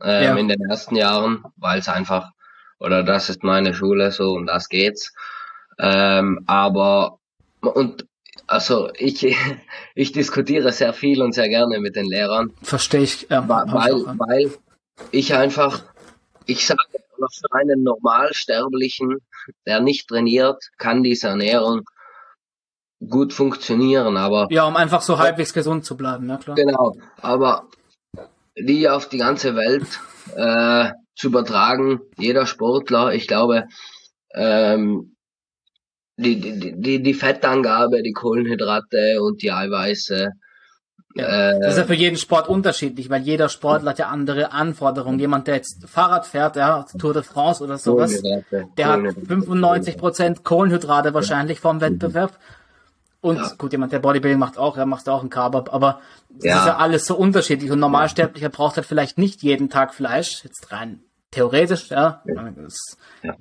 ähm, 0.02 0.24
ja. 0.24 0.36
in 0.36 0.48
den 0.48 0.62
ersten 0.70 0.96
Jahren, 0.96 1.44
weil 1.58 1.80
es 1.80 1.90
einfach, 1.90 2.32
oder 2.80 3.04
das 3.04 3.30
ist 3.30 3.44
meine 3.44 3.74
Schule 3.74 4.12
so 4.12 4.34
und 4.34 4.46
das 4.46 4.70
geht's. 4.70 5.12
Ähm, 5.80 6.44
aber, 6.46 7.20
und 7.62 8.06
also 8.50 8.90
ich, 8.98 9.26
ich 9.96 10.12
diskutiere 10.12 10.72
sehr 10.72 10.94
viel 10.94 11.22
und 11.22 11.34
sehr 11.34 11.50
gerne 11.50 11.80
mit 11.80 11.96
den 11.96 12.08
Lehrern. 12.08 12.52
Verstehe 12.62 13.02
ich. 13.02 13.28
Ja, 13.30 13.48
weil, 13.48 13.98
ich 13.98 14.06
weil 14.06 14.52
ich 15.12 15.34
einfach, 15.34 15.84
ich 16.46 16.66
sage, 16.66 16.82
für 16.92 17.54
einen 17.54 17.84
Normalsterblichen, 17.84 19.18
der 19.66 19.82
nicht 19.82 20.08
trainiert, 20.08 20.70
kann 20.78 21.04
diese 21.04 21.28
Ernährung 21.28 21.82
gut 23.08 23.34
funktionieren, 23.34 24.18
aber. 24.18 24.48
Ja, 24.50 24.66
um 24.66 24.76
einfach 24.76 25.02
so 25.02 25.20
halbwegs 25.20 25.54
gesund 25.54 25.86
zu 25.86 25.96
bleiben, 25.96 26.28
ja 26.28 26.38
klar. 26.38 26.56
Genau, 26.56 26.96
aber 27.22 27.68
die 28.58 28.90
auf 28.90 29.08
die 29.10 29.18
ganze 29.18 29.56
Welt 29.56 30.00
äh, 30.36 30.92
zu 31.16 31.28
übertragen, 31.28 32.02
jeder 32.18 32.46
Sportler, 32.46 33.14
ich 33.14 33.28
glaube, 33.28 33.68
ähm, 34.34 35.16
die, 36.20 36.40
die, 36.40 36.82
die, 36.82 37.04
die 37.04 37.14
Fettangabe, 37.14 38.04
die 38.04 38.14
Kohlenhydrate 38.14 39.22
und 39.22 39.42
die 39.42 39.52
Eiweiße. 39.52 40.30
Ja. 41.16 41.52
Äh, 41.52 41.60
das 41.60 41.72
ist 41.72 41.78
ja 41.78 41.84
für 41.86 41.96
jeden 41.96 42.18
Sport 42.18 42.48
unterschiedlich, 42.48 43.10
weil 43.10 43.22
jeder 43.22 43.50
Sportler 43.50 43.92
hat 43.92 44.00
ja 44.00 44.08
andere 44.08 44.52
Anforderungen. 44.52 45.20
Jemand, 45.20 45.48
der 45.48 45.56
jetzt 45.56 45.88
Fahrrad 45.88 46.26
fährt, 46.26 46.56
ja, 46.56 46.86
Tour 46.98 47.14
de 47.14 47.24
France 47.24 47.64
oder 47.64 47.78
sowas, 47.78 48.22
der 48.22 48.88
hat 48.88 49.02
95 49.28 49.98
Prozent 49.98 50.44
Kohlenhydrate 50.44 51.14
wahrscheinlich 51.14 51.60
vom 51.60 51.82
Wettbewerb. 51.82 52.38
Und 53.22 53.38
ja. 53.38 53.52
gut, 53.58 53.72
jemand, 53.72 53.92
der 53.92 54.00
Bodybuilding 54.00 54.40
macht 54.40 54.58
auch, 54.58 54.78
er 54.78 54.86
macht 54.86 55.10
auch 55.10 55.22
einen 55.22 55.30
Carb, 55.30 55.74
aber 55.74 56.00
das 56.30 56.46
ja. 56.46 56.60
ist 56.60 56.66
ja 56.68 56.78
alles 56.78 57.06
so 57.06 57.18
unterschiedlich. 57.18 57.70
Und 57.70 57.80
Normalsterblicher 57.80 58.50
braucht 58.50 58.78
halt 58.78 58.86
vielleicht 58.86 59.18
nicht 59.18 59.42
jeden 59.42 59.70
Tag 59.70 59.94
Fleisch, 59.94 60.44
jetzt 60.44 60.72
rein 60.72 61.02
theoretisch, 61.32 61.90
ja. 61.90 62.24
Das, 62.26 62.98
ja 63.24 63.36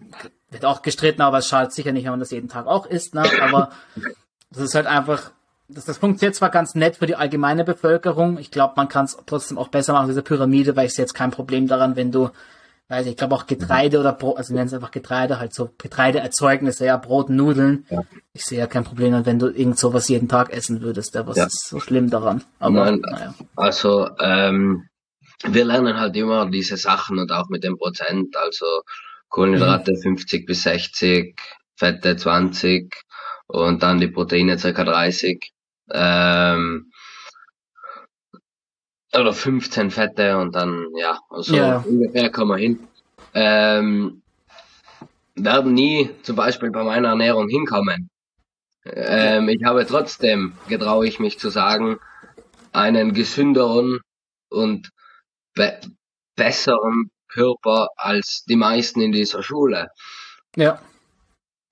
wird 0.50 0.64
auch 0.64 0.82
gestritten, 0.82 1.22
aber 1.22 1.38
es 1.38 1.48
schadet 1.48 1.72
sicher 1.72 1.92
nicht, 1.92 2.04
wenn 2.04 2.12
man 2.12 2.20
das 2.20 2.30
jeden 2.30 2.48
Tag 2.48 2.66
auch 2.66 2.86
isst, 2.86 3.14
ne? 3.14 3.24
Aber 3.42 3.70
das 4.50 4.62
ist 4.62 4.74
halt 4.74 4.86
einfach, 4.86 5.30
das, 5.68 5.84
das 5.84 5.98
funktioniert 5.98 6.34
zwar 6.34 6.50
ganz 6.50 6.74
nett 6.74 6.96
für 6.96 7.06
die 7.06 7.16
allgemeine 7.16 7.64
Bevölkerung. 7.64 8.38
Ich 8.38 8.50
glaube, 8.50 8.74
man 8.76 8.88
kann 8.88 9.04
es 9.04 9.18
trotzdem 9.26 9.58
auch 9.58 9.68
besser 9.68 9.92
machen, 9.92 10.08
diese 10.08 10.22
Pyramide, 10.22 10.76
weil 10.76 10.86
ich 10.86 10.94
sehe 10.94 11.04
jetzt 11.04 11.14
kein 11.14 11.30
Problem 11.30 11.68
daran, 11.68 11.96
wenn 11.96 12.10
du, 12.10 12.30
weiß 12.88 13.04
ich, 13.04 13.12
ich 13.12 13.16
glaube 13.18 13.34
auch 13.34 13.46
Getreide 13.46 14.00
oder 14.00 14.12
Brot, 14.12 14.38
also 14.38 14.54
nennen 14.54 14.68
es 14.68 14.74
einfach 14.74 14.90
Getreide, 14.90 15.38
halt 15.38 15.52
so 15.52 15.70
Getreideerzeugnisse, 15.76 16.86
ja, 16.86 16.96
Brot, 16.96 17.28
Nudeln. 17.28 17.84
Ja. 17.90 18.04
Ich 18.32 18.44
sehe 18.44 18.58
ja 18.58 18.66
kein 18.66 18.84
Problem 18.84 19.10
daran, 19.10 19.26
wenn 19.26 19.38
du 19.38 19.48
irgend 19.48 19.78
sowas 19.78 20.08
jeden 20.08 20.28
Tag 20.28 20.50
essen 20.50 20.80
würdest. 20.80 21.14
Ja, 21.14 21.26
was 21.26 21.36
ja. 21.36 21.44
ist 21.44 21.68
so 21.68 21.80
schlimm 21.80 22.08
daran? 22.08 22.42
Aber, 22.58 22.86
Nein, 22.86 23.00
naja. 23.00 23.34
Also, 23.54 24.08
ähm, 24.18 24.88
wir 25.44 25.64
lernen 25.64 26.00
halt 26.00 26.16
immer 26.16 26.50
diese 26.50 26.76
Sachen 26.76 27.18
und 27.18 27.30
auch 27.30 27.48
mit 27.48 27.62
dem 27.62 27.76
Prozent, 27.76 28.34
also 28.36 28.66
Kohlenhydrate 29.28 29.92
mhm. 29.92 30.16
50 30.16 30.46
bis 30.46 30.62
60, 30.62 31.40
Fette 31.76 32.16
20 32.16 32.94
und 33.46 33.82
dann 33.82 34.00
die 34.00 34.08
Proteine 34.08 34.58
circa 34.58 34.84
30. 34.84 35.52
Ähm, 35.90 36.90
oder 39.14 39.32
15 39.32 39.90
Fette 39.90 40.36
und 40.36 40.54
dann, 40.54 40.86
ja, 40.96 41.18
also 41.30 41.56
ja. 41.56 41.78
ungefähr 41.78 42.30
kommen 42.30 42.50
wir 42.50 42.58
hin. 42.58 42.88
Ähm, 43.34 44.22
werden 45.34 45.72
nie 45.72 46.10
zum 46.22 46.36
Beispiel 46.36 46.70
bei 46.70 46.84
meiner 46.84 47.08
Ernährung 47.08 47.48
hinkommen. 47.48 48.10
Ähm, 48.84 49.48
ich 49.48 49.64
habe 49.64 49.86
trotzdem, 49.86 50.54
getraue 50.68 51.06
ich 51.06 51.20
mich 51.20 51.38
zu 51.38 51.48
sagen, 51.48 51.98
einen 52.72 53.14
gesünderen 53.14 54.00
und 54.50 54.90
be 55.54 55.80
besseren 56.36 57.10
Körper 57.38 57.88
als 57.96 58.44
die 58.48 58.56
meisten 58.56 59.00
in 59.00 59.12
dieser 59.12 59.42
Schule. 59.42 59.88
Ja. 60.56 60.80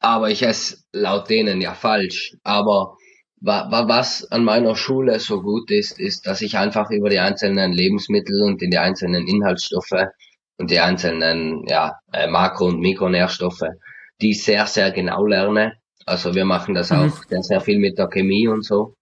Aber 0.00 0.30
ich 0.30 0.42
esse 0.42 0.78
laut 0.92 1.28
denen 1.28 1.60
ja 1.60 1.74
falsch. 1.74 2.36
Aber 2.44 2.96
was 3.40 4.30
an 4.30 4.44
meiner 4.44 4.76
Schule 4.76 5.18
so 5.20 5.42
gut 5.42 5.70
ist, 5.70 5.98
ist, 5.98 6.26
dass 6.26 6.40
ich 6.42 6.56
einfach 6.56 6.90
über 6.90 7.10
die 7.10 7.18
einzelnen 7.18 7.72
Lebensmittel 7.72 8.42
und 8.42 8.60
die 8.60 8.78
einzelnen 8.78 9.26
Inhaltsstoffe 9.26 10.06
und 10.58 10.70
die 10.70 10.80
einzelnen 10.80 11.64
ja, 11.68 11.98
äh, 12.12 12.28
Makro- 12.28 12.68
und 12.68 12.80
Mikronährstoffe, 12.80 13.68
die 14.20 14.32
sehr, 14.32 14.66
sehr 14.66 14.90
genau 14.90 15.26
lerne. 15.26 15.74
Also 16.06 16.34
wir 16.34 16.44
machen 16.44 16.74
das 16.74 16.90
mhm. 16.90 16.96
auch 16.98 17.24
sehr, 17.28 17.42
sehr 17.42 17.60
viel 17.60 17.78
mit 17.78 17.98
der 17.98 18.08
Chemie 18.08 18.48
und 18.48 18.64
so. 18.64 18.94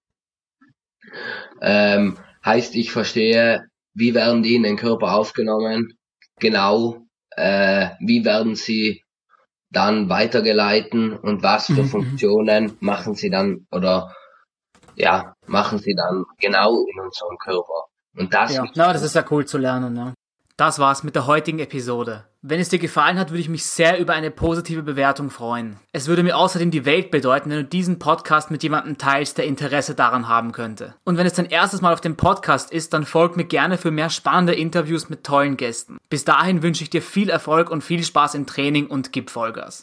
Ähm, 1.61 2.17
heißt, 2.45 2.75
ich 2.75 2.91
verstehe, 2.91 3.67
wie 3.95 4.15
werden 4.15 4.43
die 4.43 4.57
in 4.57 4.65
den 4.65 4.77
Körper 4.77 5.15
aufgenommen, 5.15 5.97
genau, 6.39 7.07
äh, 7.31 7.91
wie 8.01 8.25
werden 8.25 8.55
sie 8.55 9.03
dann 9.71 10.09
weitergeleiten 10.09 11.17
und 11.17 11.43
was 11.43 11.67
für 11.67 11.83
mhm. 11.83 11.89
Funktionen 11.89 12.77
machen 12.81 13.15
sie 13.15 13.31
dann 13.31 13.67
oder 13.71 14.15
ja, 14.95 15.35
machen 15.47 15.79
sie 15.79 15.95
dann 15.95 16.25
genau 16.39 16.71
in 16.87 17.01
unserem 17.01 17.37
Körper. 17.39 17.87
Und 18.17 18.33
das, 18.33 18.55
ja, 18.55 18.65
na, 18.77 18.93
das 18.93 19.03
ist 19.03 19.17
ja 19.17 19.25
cool 19.31 19.45
zu 19.45 19.59
lernen, 19.59 19.93
ne? 19.93 20.15
Das 20.57 20.79
war's 20.79 21.03
mit 21.03 21.17
der 21.17 21.27
heutigen 21.27 21.59
Episode. 21.59 22.27
Wenn 22.41 22.61
es 22.61 22.69
dir 22.69 22.79
gefallen 22.79 23.19
hat, 23.19 23.31
würde 23.31 23.41
ich 23.41 23.49
mich 23.49 23.67
sehr 23.67 23.99
über 23.99 24.13
eine 24.13 24.31
positive 24.31 24.85
Bewertung 24.85 25.31
freuen. 25.31 25.81
Es 25.91 26.07
würde 26.07 26.23
mir 26.23 26.37
außerdem 26.37 26.71
die 26.71 26.85
Welt 26.85 27.11
bedeuten, 27.11 27.51
wenn 27.51 27.57
du 27.57 27.65
diesen 27.65 27.99
Podcast 27.99 28.53
mit 28.53 28.63
jemandem 28.63 28.97
teilst, 28.97 29.37
der 29.37 29.47
Interesse 29.47 29.97
daran 29.97 30.29
haben 30.29 30.53
könnte. 30.53 30.95
Und 31.03 31.17
wenn 31.17 31.27
es 31.27 31.33
dein 31.33 31.47
erstes 31.47 31.81
Mal 31.81 31.93
auf 31.93 32.01
dem 32.01 32.15
Podcast 32.15 32.71
ist, 32.71 32.93
dann 32.93 33.05
folg 33.05 33.37
mir 33.37 33.47
gerne 33.47 33.79
für 33.79 33.91
mehr 33.91 34.11
spannende 34.11 34.55
Interviews 34.55 35.09
mit 35.09 35.25
tollen 35.25 35.57
Gästen. 35.57 35.99
Bis 36.09 36.25
dahin 36.25 36.63
wünsche 36.63 36.85
ich 36.85 36.91
dir 36.91 37.03
viel 37.03 37.31
Erfolg 37.31 37.69
und 37.69 37.83
viel 37.83 38.05
Spaß 38.05 38.37
im 38.37 38.47
Training 38.47 38.87
und 38.87 39.11
gib 39.11 39.31
Vollgas. 39.31 39.83